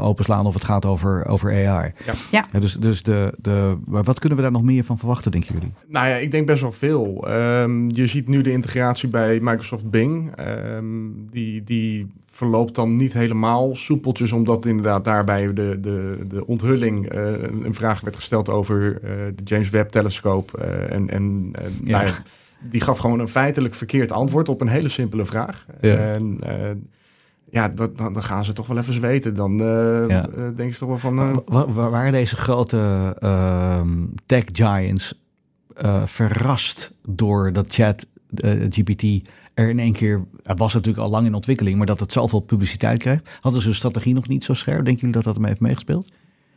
openslaan 0.00 0.46
of 0.46 0.54
het 0.54 0.64
gaat 0.64 0.86
over, 0.86 1.26
over 1.26 1.68
AI. 1.68 1.92
Ja. 2.06 2.46
ja. 2.52 2.60
dus 2.60 2.74
dus 2.74 3.02
de, 3.02 3.34
de, 3.38 3.76
wat 3.84 4.18
kunnen 4.18 4.38
we 4.38 4.44
daar 4.44 4.52
nog 4.52 4.62
meer 4.62 4.84
van 4.84 4.98
verwachten, 4.98 5.30
denken 5.30 5.54
jullie? 5.54 5.72
Nou 5.88 6.08
ja, 6.08 6.14
ik 6.14 6.30
denk 6.30 6.46
best 6.46 6.62
wel 6.62 6.72
veel. 6.72 7.30
Um, 7.30 7.90
je 7.90 8.06
ziet 8.06 8.28
nu 8.28 8.42
de 8.42 8.52
integratie 8.52 9.08
bij 9.08 9.40
Microsoft 9.40 9.90
Bing. 9.90 10.38
Um, 10.38 11.28
die, 11.30 11.64
die 11.64 12.10
verloopt 12.32 12.74
dan 12.74 12.96
niet 12.96 13.12
helemaal 13.12 13.76
soepeltjes, 13.76 14.32
omdat 14.32 14.66
inderdaad 14.66 15.04
daarbij 15.04 15.46
de, 15.46 15.78
de, 15.80 16.24
de 16.28 16.46
onthulling 16.46 17.14
uh, 17.14 17.42
een 17.42 17.74
vraag 17.74 18.00
werd 18.00 18.16
gesteld 18.16 18.48
over 18.48 18.92
uh, 18.92 19.10
de 19.34 19.42
James 19.44 19.70
Webb 19.70 19.90
telescoop. 19.90 20.62
Uh, 20.62 20.92
en 20.92 21.10
en 21.10 21.50
ja. 21.84 22.02
nou 22.02 22.14
die 22.70 22.80
gaf 22.80 22.98
gewoon 22.98 23.20
een 23.20 23.28
feitelijk 23.28 23.74
verkeerd 23.74 24.12
antwoord 24.12 24.48
op 24.48 24.60
een 24.60 24.68
hele 24.68 24.88
simpele 24.88 25.24
vraag. 25.24 25.66
Ja. 25.80 25.96
En 25.96 26.38
ja, 27.50 27.68
dat, 27.68 27.98
dan, 27.98 28.12
dan, 28.12 28.22
gaan 28.22 28.44
ze 28.44 28.52
toch 28.52 28.66
wel 28.66 28.78
even 28.78 28.92
zweten. 28.92 29.34
Dan 29.34 29.56
ja. 30.08 30.26
denk 30.56 30.72
je 30.72 30.78
toch 30.78 30.88
wel 30.88 30.98
van... 30.98 31.42
Waar, 31.46 31.90
waren 31.90 32.12
deze 32.12 32.36
grote 32.36 33.14
ehm, 33.18 34.04
tech 34.26 34.44
giants 34.52 35.22
verrast 36.04 36.94
door 37.06 37.52
dat 37.52 37.74
chat 37.74 38.06
GPT 38.70 39.28
er 39.62 39.68
in 39.68 39.78
één 39.78 39.92
keer, 39.92 40.24
het 40.42 40.58
was 40.58 40.74
natuurlijk 40.74 41.04
al 41.04 41.10
lang 41.10 41.26
in 41.26 41.34
ontwikkeling, 41.34 41.76
maar 41.76 41.86
dat 41.86 42.00
het 42.00 42.12
zoveel 42.12 42.40
publiciteit 42.40 42.98
krijgt. 42.98 43.38
Hadden 43.40 43.60
ze 43.60 43.66
hun 43.66 43.76
strategie 43.76 44.14
nog 44.14 44.28
niet 44.28 44.44
zo 44.44 44.54
scherp? 44.54 44.84
Denken 44.84 45.00
jullie 45.00 45.14
dat 45.14 45.24
dat 45.24 45.34
hem 45.34 45.44
heeft 45.44 45.60
meegespeeld? 45.60 46.12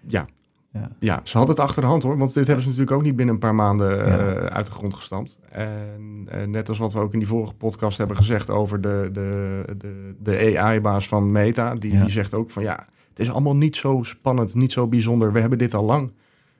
Ja. 0.08 0.26
Ja. 0.72 0.90
ja, 1.00 1.22
ze 1.24 1.38
had 1.38 1.48
het 1.48 1.60
achter 1.60 1.82
de 1.82 1.88
hand 1.88 2.04
hoor, 2.04 2.18
want 2.18 2.34
dit 2.34 2.46
hebben 2.46 2.64
ze 2.64 2.70
natuurlijk 2.70 2.98
ook 2.98 3.04
niet 3.04 3.16
binnen 3.16 3.34
een 3.36 3.42
paar 3.42 3.56
maanden 3.56 4.08
uh, 4.08 4.46
uit 4.46 4.66
de 4.66 4.72
grond 4.72 4.94
gestampt. 4.94 5.40
En 5.50 6.28
uh, 6.36 6.44
net 6.44 6.70
als 6.70 6.78
wat 6.78 6.94
we 6.94 7.00
ook 7.00 7.14
in 7.14 7.20
die 7.20 7.28
vorige 7.28 7.54
podcast 7.54 7.98
hebben 7.98 8.16
gezegd 8.18 8.50
over 8.50 8.82
de, 8.82 9.10
de, 9.14 9.64
de, 9.78 10.16
de 10.20 10.60
AI-baas 10.60 11.08
van 11.08 11.32
Meta, 11.32 11.74
die, 11.74 11.92
ja. 11.92 12.00
die 12.00 12.10
zegt 12.10 12.34
ook 12.34 12.50
van 12.50 12.64
ja, 12.64 12.88
het 13.10 13.20
is 13.20 13.32
allemaal 13.32 13.56
niet 13.56 13.76
zo 13.76 14.04
spannend, 14.04 14.56
niet 14.56 14.72
zo 14.72 14.88
bijzonder. 14.88 15.32
We 15.32 15.40
hebben 15.40 15.58
dit 15.58 15.74
al 15.74 15.86
lang. 15.86 16.12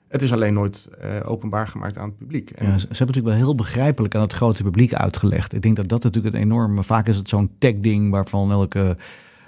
Het 0.08 0.22
is 0.22 0.32
alleen 0.32 0.54
nooit 0.54 0.88
uh, 1.04 1.30
openbaar 1.30 1.68
gemaakt 1.68 1.98
aan 1.98 2.08
het 2.08 2.18
publiek. 2.18 2.48
Ja, 2.48 2.56
ze, 2.56 2.86
hebben 2.86 3.06
natuurlijk 3.06 3.26
wel 3.26 3.34
heel 3.34 3.54
begrijpelijk 3.54 4.14
aan 4.14 4.22
het 4.22 4.32
grote 4.32 4.62
publiek 4.62 4.94
uitgelegd. 4.94 5.52
Ik 5.52 5.62
denk 5.62 5.76
dat 5.76 5.88
dat 5.88 6.02
natuurlijk 6.02 6.34
een 6.34 6.40
enorme... 6.40 6.82
Vaak 6.82 7.08
is 7.08 7.16
het 7.16 7.28
zo'n 7.28 7.50
tech-ding 7.58 8.10
waarvan 8.10 8.50
elke, 8.50 8.96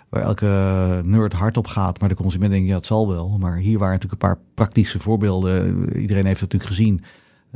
waar 0.08 0.22
elke 0.22 0.46
nerd 1.04 1.32
hard 1.32 1.56
op 1.56 1.66
gaat. 1.66 2.00
Maar 2.00 2.08
de 2.08 2.14
consument 2.14 2.50
denkt, 2.50 2.68
ja, 2.68 2.74
het 2.74 2.86
zal 2.86 3.08
wel. 3.08 3.38
Maar 3.38 3.56
hier 3.56 3.78
waren 3.78 3.94
natuurlijk 3.94 4.22
een 4.22 4.28
paar 4.28 4.38
praktische 4.54 4.98
voorbeelden. 4.98 5.84
Iedereen 6.00 6.26
heeft 6.26 6.40
het 6.40 6.52
natuurlijk 6.52 6.78
gezien. 6.78 7.00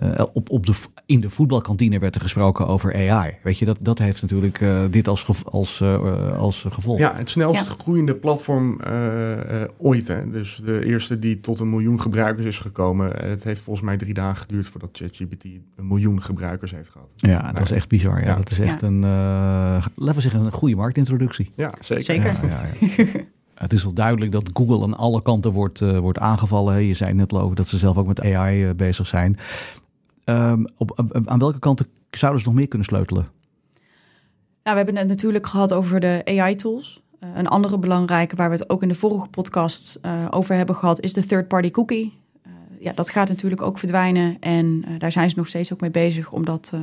Uh, 0.03 0.23
op, 0.33 0.51
op 0.51 0.67
de, 0.67 0.75
in 1.07 1.21
de 1.21 1.31
voetbalkantine 1.31 1.99
werd 1.99 2.15
er 2.15 2.21
gesproken 2.21 2.67
over 2.67 3.11
AI. 3.11 3.37
Weet 3.43 3.59
je, 3.59 3.65
dat, 3.65 3.79
dat 3.81 3.99
heeft 3.99 4.23
natuurlijk 4.23 4.61
uh, 4.61 4.85
dit 4.91 5.09
als, 5.09 5.45
als, 5.45 5.81
uh, 5.81 6.39
als 6.39 6.67
gevolg. 6.69 6.99
Ja, 6.99 7.15
het 7.17 7.31
snelst 7.31 7.67
ja. 7.67 7.75
groeiende 7.79 8.15
platform 8.15 8.81
ooit. 9.79 10.09
Hè. 10.09 10.31
Dus 10.31 10.61
de 10.65 10.85
eerste 10.85 11.19
die 11.19 11.41
tot 11.41 11.61
een 11.61 11.71
miljoen 11.71 12.01
gebruikers 12.01 12.47
is 12.47 12.59
gekomen. 12.59 13.29
Het 13.29 13.45
heeft 13.45 13.61
volgens 13.61 13.87
mij 13.87 13.97
drie 13.97 14.15
dagen 14.15 14.37
geduurd 14.37 14.67
voordat 14.67 14.91
ChatGPT 14.93 15.45
een 15.45 15.87
miljoen 15.87 16.23
gebruikers 16.23 16.71
heeft 16.71 16.91
gehad. 16.91 17.13
Ja, 17.17 17.53
dat 17.53 17.63
is 17.63 17.71
echt 17.71 17.89
bizar. 17.89 18.21
Ja. 18.21 18.27
ja. 18.27 18.37
Dat 18.37 18.51
is 18.51 18.59
echt 18.59 18.81
ja. 18.81 18.87
een, 18.87 19.01
laten 19.95 20.15
we 20.15 20.21
zeggen, 20.21 20.45
een 20.45 20.53
goede 20.53 20.77
marktintroductie. 20.77 21.51
Ja, 21.57 21.73
zeker. 21.81 22.05
zeker. 22.05 22.37
Het 23.63 23.73
is 23.73 23.83
wel 23.83 23.93
duidelijk 23.93 24.33
dat 24.33 24.51
Google 24.53 24.83
aan 24.83 24.97
alle 24.97 25.23
kanten 25.23 25.51
wordt, 25.51 25.81
uh, 25.81 25.99
wordt 25.99 26.19
aangevallen. 26.19 26.83
Je 26.83 26.95
zei 26.95 27.15
net 27.15 27.33
over 27.33 27.57
dat 27.57 27.69
ze 27.69 27.79
zelf 27.79 27.97
ook 27.97 28.07
met 28.07 28.21
AI 28.21 28.65
uh, 28.65 28.71
bezig 28.75 29.07
zijn. 29.07 29.37
Um, 30.25 30.67
op, 30.77 31.11
aan 31.25 31.39
welke 31.39 31.59
kanten 31.59 31.87
zouden 32.11 32.41
ze 32.41 32.47
nog 32.49 32.57
meer 32.57 32.69
kunnen 32.69 32.87
sleutelen? 32.87 33.27
Nou, 34.63 34.77
we 34.77 34.83
hebben 34.83 34.97
het 34.97 35.09
natuurlijk 35.09 35.47
gehad 35.47 35.73
over 35.73 36.01
de 36.01 36.23
AI-tools. 36.25 37.03
Uh, 37.21 37.29
een 37.35 37.49
andere 37.49 37.79
belangrijke, 37.79 38.37
waar 38.37 38.51
we 38.51 38.57
het 38.57 38.71
ook 38.71 38.83
in 38.83 38.89
de 38.89 38.95
vorige 38.95 39.29
podcast 39.29 39.99
uh, 40.03 40.27
over 40.31 40.55
hebben 40.55 40.75
gehad, 40.75 41.01
is 41.01 41.13
de 41.13 41.27
third-party 41.27 41.71
cookie. 41.71 42.19
Uh, 42.47 42.53
ja, 42.79 42.93
dat 42.93 43.11
gaat 43.11 43.29
natuurlijk 43.29 43.63
ook 43.63 43.79
verdwijnen. 43.79 44.37
En 44.41 44.85
daar 44.99 45.13
zijn 45.13 45.31
ze 45.31 45.37
nog 45.39 45.49
steeds 45.49 45.73
ook 45.73 45.81
mee 45.81 45.91
bezig 45.91 46.33
om 46.33 46.45
dat 46.45 46.75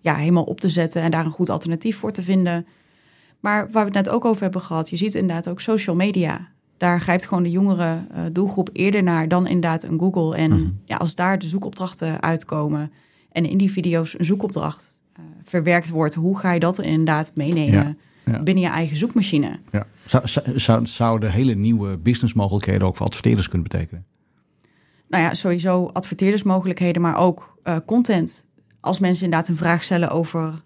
ja, 0.00 0.14
helemaal 0.14 0.44
op 0.44 0.60
te 0.60 0.68
zetten 0.68 1.02
en 1.02 1.10
daar 1.10 1.24
een 1.24 1.30
goed 1.30 1.50
alternatief 1.50 1.96
voor 1.96 2.12
te 2.12 2.22
vinden. 2.22 2.66
Maar 3.40 3.70
waar 3.70 3.84
we 3.84 3.96
het 3.96 4.06
net 4.06 4.14
ook 4.14 4.24
over 4.24 4.42
hebben 4.42 4.62
gehad, 4.62 4.90
je 4.90 4.96
ziet 4.96 5.14
inderdaad 5.14 5.48
ook 5.48 5.60
social 5.60 5.96
media 5.96 6.48
daar 6.82 7.00
grijpt 7.00 7.24
gewoon 7.24 7.42
de 7.42 7.50
jongere 7.50 8.06
uh, 8.14 8.20
doelgroep 8.32 8.70
eerder 8.72 9.02
naar 9.02 9.28
dan 9.28 9.46
inderdaad 9.46 9.82
een 9.82 9.98
Google. 9.98 10.36
En 10.36 10.50
mm. 10.50 10.78
ja, 10.84 10.96
als 10.96 11.14
daar 11.14 11.38
de 11.38 11.46
zoekopdrachten 11.46 12.22
uitkomen 12.22 12.92
en 13.32 13.44
in 13.44 13.58
die 13.58 13.70
video's 13.70 14.18
een 14.18 14.24
zoekopdracht 14.24 15.02
uh, 15.18 15.24
verwerkt 15.42 15.88
wordt, 15.88 16.14
hoe 16.14 16.38
ga 16.38 16.52
je 16.52 16.60
dat 16.60 16.80
inderdaad 16.80 17.32
meenemen 17.34 17.98
ja, 18.24 18.32
ja. 18.32 18.42
binnen 18.42 18.64
je 18.64 18.70
eigen 18.70 18.96
zoekmachine? 18.96 19.58
Ja. 19.70 19.86
Zou, 20.06 20.24
zou, 20.54 20.86
zou 20.86 21.20
de 21.20 21.30
hele 21.30 21.54
nieuwe 21.54 21.98
businessmogelijkheden 21.98 22.86
ook 22.86 22.96
voor 22.96 23.06
adverteerders 23.06 23.48
kunnen 23.48 23.68
betekenen? 23.68 24.04
Nou 25.08 25.22
ja, 25.24 25.34
sowieso 25.34 25.86
adverteerdersmogelijkheden, 25.86 27.02
maar 27.02 27.16
ook 27.16 27.58
uh, 27.64 27.76
content. 27.86 28.46
Als 28.80 28.98
mensen 28.98 29.24
inderdaad 29.24 29.48
een 29.48 29.56
vraag 29.56 29.84
stellen 29.84 30.10
over, 30.10 30.62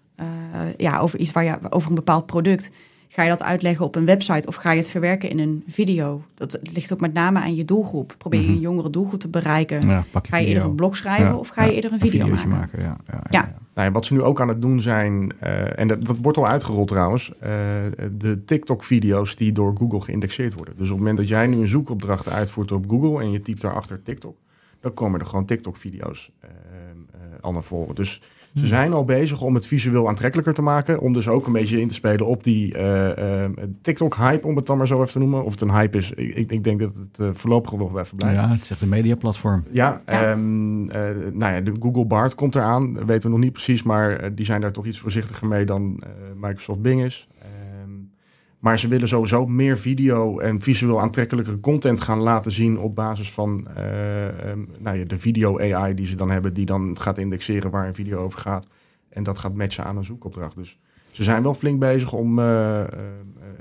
ja, 0.77 0.99
over 0.99 1.19
iets 1.19 1.31
waar 1.31 1.43
je 1.43 1.57
over 1.69 1.89
een 1.89 1.95
bepaald 1.95 2.25
product 2.25 2.71
Ga 3.09 3.23
je 3.23 3.29
dat 3.29 3.43
uitleggen 3.43 3.85
op 3.85 3.95
een 3.95 4.05
website 4.05 4.47
of 4.47 4.55
ga 4.55 4.71
je 4.71 4.77
het 4.77 4.89
verwerken 4.89 5.29
in 5.29 5.39
een 5.39 5.63
video? 5.67 6.21
Dat 6.35 6.59
ligt 6.73 6.93
ook 6.93 6.99
met 6.99 7.13
name 7.13 7.39
aan 7.39 7.55
je 7.55 7.65
doelgroep. 7.65 8.15
Probeer 8.17 8.39
je 8.39 8.47
een 8.47 8.53
mhm. 8.53 8.61
jongere 8.61 8.89
doelgroep 8.89 9.19
te 9.19 9.29
bereiken. 9.29 9.87
Ja, 9.87 10.03
ga 10.11 10.37
je 10.37 10.47
eerder 10.47 10.63
een 10.63 10.75
blog 10.75 10.97
schrijven 10.97 11.39
of 11.39 11.47
ga 11.47 11.63
je 11.63 11.73
eerder 11.73 11.91
een 11.91 11.99
video 11.99 12.25
een 12.25 12.31
maken? 12.31 12.49
maken 12.49 12.81
ja, 12.81 12.97
ja, 13.29 13.55
nou 13.73 13.91
wat 13.91 14.05
ze 14.05 14.13
nu 14.13 14.21
ook 14.21 14.41
aan 14.41 14.47
het 14.47 14.61
doen 14.61 14.81
zijn, 14.81 15.33
uh, 15.43 15.79
en 15.79 15.87
dat, 15.87 16.05
dat, 16.05 16.19
wordt 16.19 16.37
al 16.37 16.47
uitgerold 16.47 16.87
trouwens, 16.87 17.31
uh, 17.43 17.49
de 18.11 18.43
TikTok-video's 18.45 19.35
die 19.35 19.51
door 19.51 19.75
Google 19.77 20.01
geïndexeerd 20.01 20.53
worden. 20.53 20.73
Dus 20.77 20.89
op 20.89 20.89
het 20.89 20.97
moment 20.97 21.17
dat 21.17 21.27
jij 21.27 21.47
nu 21.47 21.57
een 21.57 21.67
zoekopdracht 21.67 22.29
uitvoert 22.29 22.71
op 22.71 22.89
Google 22.89 23.21
en 23.21 23.31
je 23.31 23.41
typt 23.41 23.61
daarachter 23.61 24.03
TikTok, 24.03 24.37
dan 24.79 24.93
komen 24.93 25.19
er 25.19 25.25
gewoon 25.25 25.45
TikTok-video's 25.45 26.31
uh, 26.43 26.49
al 27.41 27.51
naar 27.51 27.63
voren. 27.63 27.95
Dus 27.95 28.21
ze 28.57 28.65
hmm. 28.65 28.75
zijn 28.75 28.93
al 28.93 29.05
bezig 29.05 29.41
om 29.41 29.55
het 29.55 29.67
visueel 29.67 30.07
aantrekkelijker 30.07 30.53
te 30.53 30.61
maken. 30.61 30.99
Om 30.99 31.13
dus 31.13 31.27
ook 31.27 31.47
een 31.47 31.53
beetje 31.53 31.79
in 31.79 31.87
te 31.87 31.93
spelen 31.93 32.25
op 32.25 32.43
die 32.43 32.77
uh, 32.77 33.07
uh, 33.17 33.45
TikTok-hype, 33.81 34.47
om 34.47 34.55
het 34.55 34.65
dan 34.65 34.77
maar 34.77 34.87
zo 34.87 34.99
even 34.99 35.11
te 35.11 35.19
noemen. 35.19 35.43
Of 35.43 35.51
het 35.51 35.61
een 35.61 35.71
hype 35.71 35.97
is, 35.97 36.11
ik, 36.11 36.51
ik 36.51 36.63
denk 36.63 36.79
dat 36.79 36.95
het 36.95 37.19
uh, 37.19 37.29
voorlopig 37.31 37.71
nog 37.71 37.97
even 37.97 38.17
blijft. 38.17 38.39
Ja, 38.39 38.49
het 38.49 38.61
is 38.61 38.69
echt 38.69 38.81
een 38.81 38.89
mediaplatform. 38.89 39.63
Ja, 39.71 40.01
ja. 40.05 40.31
Um, 40.31 40.85
nou 40.85 41.53
ja, 41.53 41.61
de 41.61 41.73
Google 41.79 42.05
Bard 42.05 42.35
komt 42.35 42.55
eraan. 42.55 43.05
weten 43.05 43.21
we 43.21 43.29
nog 43.29 43.39
niet 43.39 43.53
precies, 43.53 43.83
maar 43.83 44.35
die 44.35 44.45
zijn 44.45 44.61
daar 44.61 44.71
toch 44.71 44.85
iets 44.85 44.99
voorzichtiger 44.99 45.47
mee 45.47 45.65
dan 45.65 46.03
Microsoft 46.35 46.81
Bing 46.81 47.03
is. 47.03 47.27
Maar 48.67 48.79
ze 48.79 48.87
willen 48.87 49.07
sowieso 49.07 49.45
meer 49.45 49.77
video 49.77 50.39
en 50.39 50.61
visueel 50.61 51.01
aantrekkelijke 51.01 51.59
content 51.59 52.01
gaan 52.01 52.21
laten 52.21 52.51
zien 52.51 52.79
op 52.79 52.95
basis 52.95 53.31
van 53.31 53.67
uh, 53.77 54.49
um, 54.49 54.69
nou 54.79 54.97
ja, 54.97 55.05
de 55.05 55.17
video 55.17 55.59
AI 55.59 55.93
die 55.93 56.05
ze 56.05 56.15
dan 56.15 56.29
hebben, 56.29 56.53
die 56.53 56.65
dan 56.65 56.97
gaat 56.99 57.17
indexeren 57.17 57.71
waar 57.71 57.87
een 57.87 57.95
video 57.95 58.19
over 58.23 58.39
gaat. 58.39 58.67
En 59.09 59.23
dat 59.23 59.37
gaat 59.37 59.53
matchen 59.53 59.83
aan 59.83 59.97
een 59.97 60.03
zoekopdracht. 60.03 60.55
Dus 60.55 60.79
ze 61.11 61.23
zijn 61.23 61.43
wel 61.43 61.53
flink 61.53 61.79
bezig 61.79 62.13
om 62.13 62.39
uh, 62.39 62.45
uh, 62.45 62.83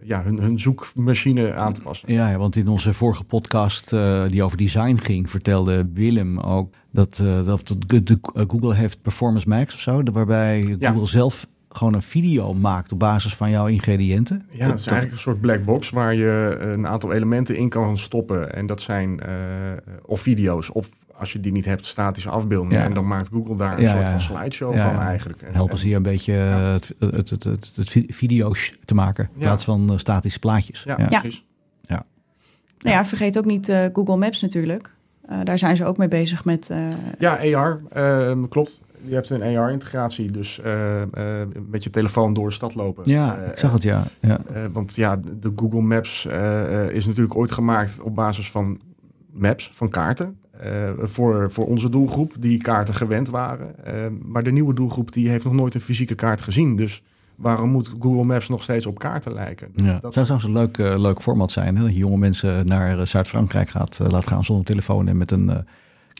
ja, 0.02 0.22
hun, 0.22 0.38
hun, 0.38 0.58
zoekmachine 0.58 1.54
aan 1.54 1.72
te 1.72 1.80
passen. 1.80 2.12
Ja, 2.12 2.30
ja, 2.30 2.38
want 2.38 2.56
in 2.56 2.68
onze 2.68 2.92
vorige 2.92 3.24
podcast 3.24 3.90
die 4.28 4.42
over 4.42 4.56
design 4.56 4.96
ging, 4.96 5.30
vertelde 5.30 5.88
Willem 5.94 6.38
ook 6.38 6.74
dat, 6.90 7.22
dat 7.44 7.74
de, 7.86 8.02
de, 8.02 8.18
Google 8.48 8.74
heeft 8.74 9.02
Performance 9.02 9.48
Max 9.48 9.74
of 9.74 9.80
zo, 9.80 10.02
waarbij 10.12 10.76
ja. 10.78 10.90
Google 10.90 11.06
zelf 11.06 11.46
gewoon 11.76 11.94
een 11.94 12.02
video 12.02 12.54
maakt 12.54 12.92
op 12.92 12.98
basis 12.98 13.34
van 13.34 13.50
jouw 13.50 13.66
ingrediënten. 13.66 14.46
Ja, 14.50 14.66
het 14.66 14.78
is 14.78 14.86
eigenlijk 14.86 15.12
een 15.12 15.18
soort 15.18 15.40
black 15.40 15.62
box 15.62 15.90
waar 15.90 16.14
je 16.14 16.58
een 16.60 16.86
aantal 16.86 17.12
elementen 17.12 17.56
in 17.56 17.68
kan 17.68 17.98
stoppen. 17.98 18.54
En 18.54 18.66
dat 18.66 18.80
zijn 18.80 19.20
uh, 19.26 19.32
of 20.02 20.20
video's 20.20 20.74
of 20.74 20.88
als 21.18 21.32
je 21.32 21.40
die 21.40 21.52
niet 21.52 21.64
hebt, 21.64 21.86
statische 21.86 22.30
afbeeldingen. 22.30 22.82
En 22.82 22.94
dan 22.94 23.06
maakt 23.06 23.28
Google 23.28 23.56
daar 23.56 23.72
een 23.72 23.82
ja, 23.82 23.90
soort 23.90 24.02
ja. 24.02 24.10
van 24.10 24.20
slideshow 24.20 24.76
van 24.76 24.98
eigenlijk. 24.98 25.42
En, 25.42 25.54
Helpen 25.54 25.78
ze 25.78 25.86
hier 25.86 25.96
een 25.96 26.02
beetje 26.02 26.32
het, 26.32 26.94
het, 26.98 27.30
het, 27.30 27.44
het, 27.44 27.72
het, 27.74 28.04
video's 28.08 28.74
te 28.84 28.94
maken 28.94 29.28
in 29.32 29.40
plaats 29.40 29.64
van 29.64 29.92
uh, 29.92 29.98
statische 29.98 30.38
plaatjes. 30.38 30.82
Ja, 30.82 30.94
precies. 30.94 31.44
Ja. 31.80 32.04
Nou 32.78 32.96
ja, 32.96 33.04
vergeet 33.04 33.38
ook 33.38 33.44
niet 33.44 33.68
uh, 33.68 33.84
Google 33.92 34.16
Maps 34.16 34.40
natuurlijk. 34.40 34.90
Uh, 35.30 35.38
daar 35.44 35.58
zijn 35.58 35.76
ze 35.76 35.84
ook 35.84 35.96
mee 35.96 36.08
bezig 36.08 36.44
met... 36.44 36.70
Ja, 37.18 37.38
AR, 37.54 37.80
ehm, 37.92 38.48
klopt 38.48 38.82
je 39.06 39.14
hebt 39.14 39.30
een 39.30 39.56
AR-integratie, 39.56 40.30
dus 40.30 40.60
uh, 40.64 41.00
uh, 41.00 41.06
met 41.68 41.84
je 41.84 41.90
telefoon 41.90 42.34
door 42.34 42.48
de 42.48 42.54
stad 42.54 42.74
lopen. 42.74 43.02
Ja, 43.06 43.38
uh, 43.38 43.48
ik 43.48 43.58
zag 43.58 43.72
het, 43.72 43.82
ja. 43.82 44.02
ja. 44.20 44.40
want 44.72 44.94
ja, 44.94 45.16
de 45.16 45.52
Google 45.56 45.80
Maps 45.80 46.26
is 46.90 47.06
natuurlijk 47.06 47.36
ooit 47.36 47.52
gemaakt 47.52 48.00
op 48.00 48.14
basis 48.14 48.50
van 48.50 48.80
maps, 49.32 49.70
van 49.74 49.88
kaarten. 49.88 50.38
voor, 50.98 51.52
voor 51.52 51.66
onze 51.66 51.88
doelgroep, 51.88 52.32
die 52.38 52.62
kaarten 52.62 52.94
gewend 52.94 53.30
waren. 53.30 53.74
maar 54.22 54.42
de 54.42 54.52
nieuwe 54.52 54.74
doelgroep 54.74 55.12
die 55.12 55.28
heeft 55.28 55.44
nog 55.44 55.52
nooit 55.52 55.74
een 55.74 55.80
fysieke 55.80 56.14
kaart 56.14 56.40
gezien. 56.40 56.76
Dus 56.76 57.02
waarom 57.34 57.70
moet 57.70 57.92
Google 58.00 58.24
Maps 58.24 58.48
nog 58.48 58.62
steeds 58.62 58.86
op 58.86 58.98
kaarten 58.98 59.32
lijken? 59.32 59.68
Dat, 59.74 59.86
ja. 59.86 59.98
dat 60.00 60.14
zou 60.14 60.26
zelfs 60.26 60.44
een 60.44 60.52
leuk, 60.52 60.76
leuk 60.76 61.22
format 61.22 61.50
zijn. 61.50 61.76
Hè? 61.76 61.82
Dat 61.82 61.92
je 61.92 61.98
jonge 61.98 62.18
mensen 62.18 62.66
naar 62.66 63.06
Zuid-Frankrijk 63.06 63.68
gaat 63.68 63.98
laten 63.98 64.28
gaan 64.28 64.44
zonder 64.44 64.64
telefoon 64.64 65.08
en 65.08 65.16
met 65.16 65.30
een... 65.30 65.66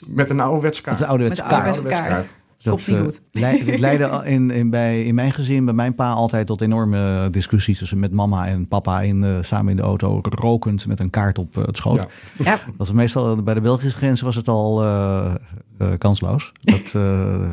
met 0.06 0.30
een 0.30 0.40
ouderwetse 0.40 0.82
kaart. 0.82 0.98
Met 0.98 1.08
een 1.08 1.14
ouderwetse 1.14 1.86
kaart. 1.88 2.26
Komt 2.70 2.86
niet 2.88 2.96
eh, 2.96 3.02
goed. 3.02 3.80
leidde 3.80 4.22
in, 4.24 4.50
in, 4.50 4.70
bij, 4.70 5.04
in 5.04 5.14
mijn 5.14 5.32
gezin, 5.32 5.64
bij 5.64 5.74
mijn 5.74 5.94
pa, 5.94 6.10
altijd 6.12 6.46
tot 6.46 6.60
enorme 6.60 7.28
discussies 7.30 7.78
tussen 7.78 7.98
met 7.98 8.12
mama 8.12 8.46
en 8.46 8.68
papa 8.68 9.00
in, 9.00 9.24
eh, 9.24 9.36
samen 9.40 9.70
in 9.70 9.76
de 9.76 9.82
auto, 9.82 10.18
rokend 10.22 10.86
met 10.86 11.00
een 11.00 11.10
kaart 11.10 11.38
op 11.38 11.56
eh, 11.58 11.64
het 11.64 11.76
schoot. 11.76 11.98
Ja. 11.98 12.06
Ja, 12.44 12.60
Dat 12.66 12.76
was 12.76 12.92
meestal 12.92 13.42
bij 13.42 13.54
de 13.54 13.60
Belgische 13.60 13.96
grens 13.98 14.20
was 14.20 14.34
het 14.34 14.48
al 14.48 14.82
eh, 14.82 15.34
eh, 15.78 15.88
kansloos. 15.98 16.52
Dat, 16.60 16.92
eh, 16.94 17.02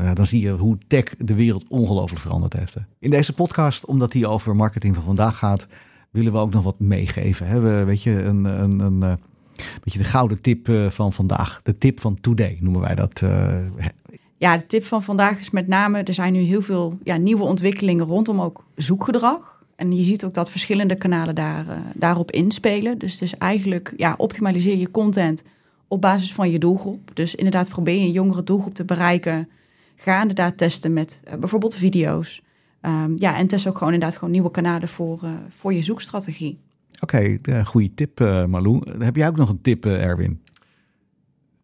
ja, 0.03 0.13
dan 0.13 0.25
zie 0.25 0.41
je 0.41 0.51
hoe 0.51 0.77
tech 0.87 1.03
de 1.17 1.33
wereld 1.35 1.65
ongelooflijk 1.69 2.21
veranderd 2.21 2.53
heeft. 2.57 2.73
hè. 2.73 2.81
In 2.99 3.09
deze 3.09 3.33
podcast, 3.33 3.85
omdat 3.85 4.11
die 4.11 4.27
over 4.27 4.55
marketing 4.55 4.95
van 4.95 5.03
vandaag 5.03 5.37
gaat, 5.37 5.67
willen 6.11 6.31
we 6.31 6.37
ook 6.37 6.53
nog 6.53 6.63
wat 6.63 6.79
meegeven. 6.79 7.47
Hè? 7.47 7.59
We, 7.59 7.83
weet 7.83 8.03
je, 8.03 8.23
een, 8.23 8.43
een, 8.45 8.79
een, 8.79 9.03
eh, 9.03 9.13
weet 9.55 9.93
je, 9.93 9.97
de 9.99 10.03
gouden 10.05 10.41
tip 10.41 10.69
van 10.89 11.13
vandaag. 11.13 11.59
De 11.63 11.75
tip 11.75 11.99
van 11.99 12.17
today 12.21 12.57
noemen 12.59 12.81
wij 12.81 12.95
dat. 12.95 13.21
Ja, 14.43 14.57
de 14.57 14.65
tip 14.65 14.85
van 14.85 15.03
vandaag 15.03 15.39
is 15.39 15.49
met 15.49 15.67
name, 15.67 16.03
er 16.03 16.13
zijn 16.13 16.33
nu 16.33 16.39
heel 16.39 16.61
veel 16.61 16.97
ja, 17.03 17.17
nieuwe 17.17 17.43
ontwikkelingen 17.43 18.05
rondom 18.05 18.41
ook 18.41 18.65
zoekgedrag. 18.75 19.63
En 19.75 19.97
je 19.97 20.03
ziet 20.03 20.25
ook 20.25 20.33
dat 20.33 20.51
verschillende 20.51 20.95
kanalen 20.95 21.35
daar, 21.35 21.67
eh, 21.67 21.77
daarop 21.93 22.31
inspelen. 22.31 22.97
Dus 22.97 23.11
het 23.11 23.21
is 23.21 23.37
eigenlijk, 23.37 23.93
ja, 23.97 24.13
optimaliseer 24.17 24.77
je 24.77 24.91
content 24.91 25.43
op 25.87 26.01
basis 26.01 26.33
van 26.33 26.51
je 26.51 26.59
doelgroep. 26.59 27.11
Dus 27.13 27.35
inderdaad 27.35 27.69
probeer 27.69 27.99
je 27.99 28.05
een 28.05 28.11
jongere 28.11 28.43
doelgroep 28.43 28.73
te 28.73 28.85
bereiken. 28.85 29.49
Ga 29.95 30.21
inderdaad 30.21 30.57
testen 30.57 30.93
met 30.93 31.21
eh, 31.23 31.37
bijvoorbeeld 31.37 31.75
video's. 31.75 32.41
Ehm, 32.81 33.13
ja, 33.15 33.37
en 33.37 33.47
test 33.47 33.67
ook 33.67 33.77
gewoon 33.77 33.93
inderdaad 33.93 34.17
gewoon 34.17 34.33
nieuwe 34.33 34.51
kanalen 34.51 34.87
voor, 34.87 35.19
eh, 35.23 35.29
voor 35.49 35.73
je 35.73 35.81
zoekstrategie. 35.81 36.59
Oké, 36.99 37.37
goede 37.63 37.93
tip 37.93 38.19
Malou. 38.47 38.81
Heb 38.99 39.15
jij 39.15 39.27
ook 39.27 39.37
nog 39.37 39.49
een 39.49 39.61
tip 39.61 39.85
Erwin? 39.85 40.42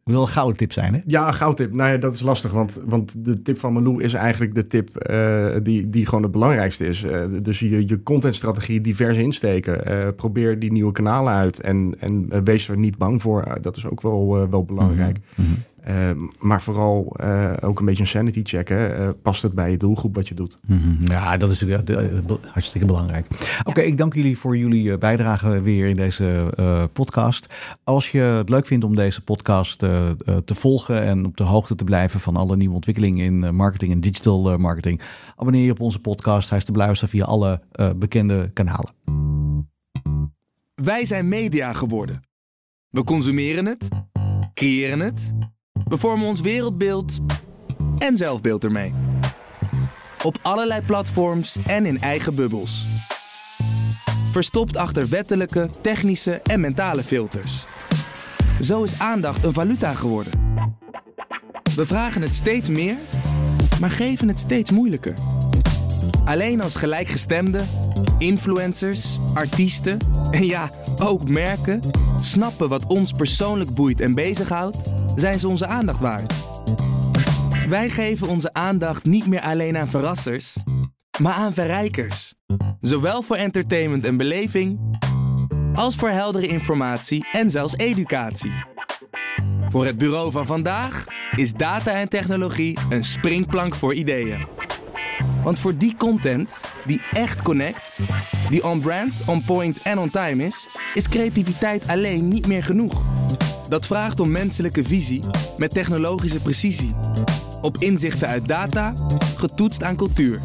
Wil 0.09 0.21
een 0.21 0.27
gouden 0.27 0.57
tip 0.57 0.71
zijn 0.71 0.93
hè? 0.93 0.99
Ja, 1.05 1.27
een 1.27 1.33
goudtip. 1.33 1.75
Nou 1.75 1.91
ja, 1.91 1.97
dat 1.97 2.13
is 2.13 2.21
lastig, 2.21 2.51
want, 2.51 2.79
want 2.85 3.25
de 3.25 3.41
tip 3.41 3.57
van 3.57 3.73
Malou 3.73 4.03
is 4.03 4.13
eigenlijk 4.13 4.55
de 4.55 4.67
tip 4.67 4.95
eh, 4.95 5.55
die, 5.63 5.89
die 5.89 6.05
gewoon 6.05 6.23
het 6.23 6.31
belangrijkste 6.31 6.85
is. 6.85 7.03
Eh, 7.03 7.23
dus 7.41 7.59
je, 7.59 7.87
je 7.87 8.03
contentstrategie 8.03 8.81
divers 8.81 9.17
insteken. 9.17 9.85
Eh, 9.85 10.07
probeer 10.15 10.59
die 10.59 10.71
nieuwe 10.71 10.91
kanalen 10.91 11.33
uit 11.33 11.59
en, 11.59 11.95
en 11.99 12.43
wees 12.43 12.69
er 12.69 12.77
niet 12.77 12.97
bang 12.97 13.21
voor. 13.21 13.57
Dat 13.61 13.77
is 13.77 13.87
ook 13.87 14.01
wel, 14.01 14.49
wel 14.49 14.63
belangrijk. 14.63 15.17
Mhm. 15.35 15.47
Eh, 15.83 15.95
maar 16.39 16.61
vooral 16.61 17.15
eh, 17.19 17.53
ook 17.61 17.79
een 17.79 17.85
beetje 17.85 18.01
een 18.01 18.07
sanity 18.07 18.41
check. 18.43 18.69
Hè? 18.69 18.87
Eh, 18.87 19.09
past 19.21 19.41
het 19.41 19.53
bij 19.53 19.71
je 19.71 19.77
doelgroep 19.77 20.15
wat 20.15 20.27
je 20.27 20.33
doet? 20.35 20.57
Mhm. 20.67 21.11
Ja, 21.11 21.37
dat 21.37 21.51
is 21.51 21.61
natuurlijk 21.61 21.89
eh, 22.29 22.35
hartstikke 22.51 22.87
belangrijk. 22.87 23.25
Oké, 23.63 23.81
ik 23.81 23.97
dank 23.97 24.13
jullie 24.13 24.37
voor 24.37 24.57
jullie 24.57 24.91
eh, 24.91 24.97
bijdrage 24.97 25.61
weer 25.61 25.87
in 25.87 25.95
deze 25.95 26.51
eh, 26.55 26.83
podcast. 26.93 27.53
Als 27.83 28.11
je 28.11 28.19
het 28.19 28.49
leuk 28.49 28.65
vindt 28.65 28.85
om 28.85 28.95
deze 28.95 29.21
podcast 29.21 29.83
eh, 29.83 30.09
eh, 30.09 30.15
te 30.45 30.55
volgen 30.55 31.03
en 31.03 31.25
op 31.25 31.37
de 31.37 31.43
hoogte 31.43 31.75
te 31.75 31.83
blijven 31.83 32.19
van 32.19 32.35
alle 32.35 32.55
nieuwe 32.57 32.75
ontwikkelingen 32.75 33.25
in 33.25 33.43
eh, 33.43 33.49
marketing 33.51 33.91
en 33.91 33.99
digital 34.01 34.51
eh, 34.51 34.57
marketing, 34.57 35.01
abonneer 35.35 35.65
je 35.65 35.71
op 35.71 35.79
onze 35.79 35.99
podcast. 35.99 36.49
Hij 36.49 36.57
is 36.57 36.65
te 36.65 36.71
beluisteren 36.71 37.09
via 37.09 37.25
alle 37.25 37.61
eh, 37.71 37.89
bekende 37.95 38.49
kanalen. 38.53 38.91
Wij 40.75 41.05
zijn 41.05 41.27
media 41.27 41.73
geworden. 41.73 42.21
We 42.89 43.03
consumeren 43.03 43.65
het, 43.65 43.89
creëren 44.53 44.99
het, 44.99 45.33
we 45.87 45.97
vormen 45.97 46.27
ons 46.27 46.41
wereldbeeld 46.41 47.19
en 47.97 48.17
zelfbeeld 48.17 48.63
ermee. 48.63 48.93
Op 50.23 50.37
allerlei 50.41 50.81
platforms 50.81 51.57
en 51.67 51.85
in 51.85 52.01
eigen 52.01 52.35
bubbels. 52.35 52.85
Verstopt 54.31 54.77
achter 54.77 55.09
wettelijke, 55.09 55.69
technische 55.81 56.31
en 56.31 56.59
mentale 56.59 57.03
filters. 57.03 57.63
Zo 58.61 58.83
is 58.83 58.99
aandacht 58.99 59.43
een 59.43 59.53
valuta 59.53 59.93
geworden. 59.93 60.31
We 61.75 61.85
vragen 61.85 62.21
het 62.21 62.33
steeds 62.33 62.69
meer, 62.69 62.95
maar 63.79 63.91
geven 63.91 64.27
het 64.27 64.39
steeds 64.39 64.71
moeilijker. 64.71 65.13
Alleen 66.25 66.61
als 66.61 66.75
gelijkgestemden, 66.75 67.65
influencers, 68.17 69.19
artiesten 69.33 69.97
en 70.31 70.45
ja, 70.45 70.69
ook 70.97 71.29
merken 71.29 71.81
snappen 72.19 72.69
wat 72.69 72.87
ons 72.87 73.11
persoonlijk 73.11 73.73
boeit 73.73 74.01
en 74.01 74.15
bezighoudt, 74.15 74.77
zijn 75.19 75.39
ze 75.39 75.47
onze 75.47 75.67
aandacht 75.67 75.99
waard. 75.99 76.33
Wij 77.69 77.89
geven 77.89 78.27
onze 78.27 78.53
aandacht 78.53 79.05
niet 79.05 79.27
meer 79.27 79.41
alleen 79.41 79.77
aan 79.77 79.89
verrassers, 79.89 80.55
maar 81.21 81.33
aan 81.33 81.53
verrijkers. 81.53 82.33
Zowel 82.81 83.21
voor 83.21 83.35
entertainment 83.35 84.05
en 84.05 84.17
beleving, 84.17 84.97
als 85.73 85.95
voor 85.95 86.09
heldere 86.09 86.47
informatie 86.47 87.27
en 87.31 87.51
zelfs 87.51 87.75
educatie. 87.77 88.51
Voor 89.69 89.85
het 89.85 89.97
bureau 89.97 90.31
van 90.31 90.45
vandaag 90.45 91.05
is 91.35 91.53
data 91.53 91.91
en 91.91 92.09
technologie 92.09 92.77
een 92.89 93.03
springplank 93.03 93.75
voor 93.75 93.93
ideeën. 93.93 94.47
Want 95.43 95.59
voor 95.59 95.77
die 95.77 95.95
content 95.97 96.61
die 96.85 97.01
echt 97.13 97.41
connect, 97.41 97.99
die 98.49 98.63
on-brand, 98.63 99.23
on-point 99.25 99.81
en 99.81 99.97
on-time 99.97 100.45
is, 100.45 100.69
is 100.93 101.09
creativiteit 101.09 101.87
alleen 101.87 102.27
niet 102.27 102.47
meer 102.47 102.63
genoeg. 102.63 103.03
Dat 103.69 103.85
vraagt 103.85 104.19
om 104.19 104.31
menselijke 104.31 104.83
visie 104.83 105.23
met 105.57 105.73
technologische 105.73 106.41
precisie. 106.41 106.95
Op 107.61 107.77
inzichten 107.77 108.27
uit 108.27 108.47
data, 108.47 108.93
getoetst 109.37 109.83
aan 109.83 109.95
cultuur. 109.95 110.39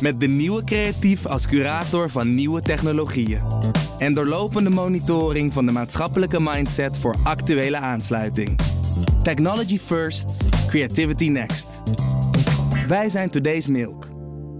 Met 0.00 0.20
de 0.20 0.26
nieuwe 0.26 0.64
creatief 0.64 1.26
als 1.26 1.46
curator 1.46 2.10
van 2.10 2.34
nieuwe 2.34 2.62
technologieën. 2.62 3.40
En 3.98 4.14
doorlopende 4.14 4.70
monitoring 4.70 5.52
van 5.52 5.66
de 5.66 5.72
maatschappelijke 5.72 6.40
mindset 6.40 6.98
voor 6.98 7.16
actuele 7.22 7.76
aansluiting. 7.76 8.58
Technology 9.22 9.78
first, 9.78 10.44
creativity 10.66 11.28
next. 11.28 11.82
Wij 12.88 13.08
zijn 13.08 13.30
Today's 13.30 13.66
Milk. 13.66 14.08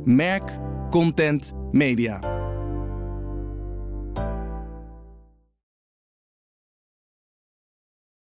Merk, 0.05 0.51
content, 0.91 1.53
media. 1.73 2.32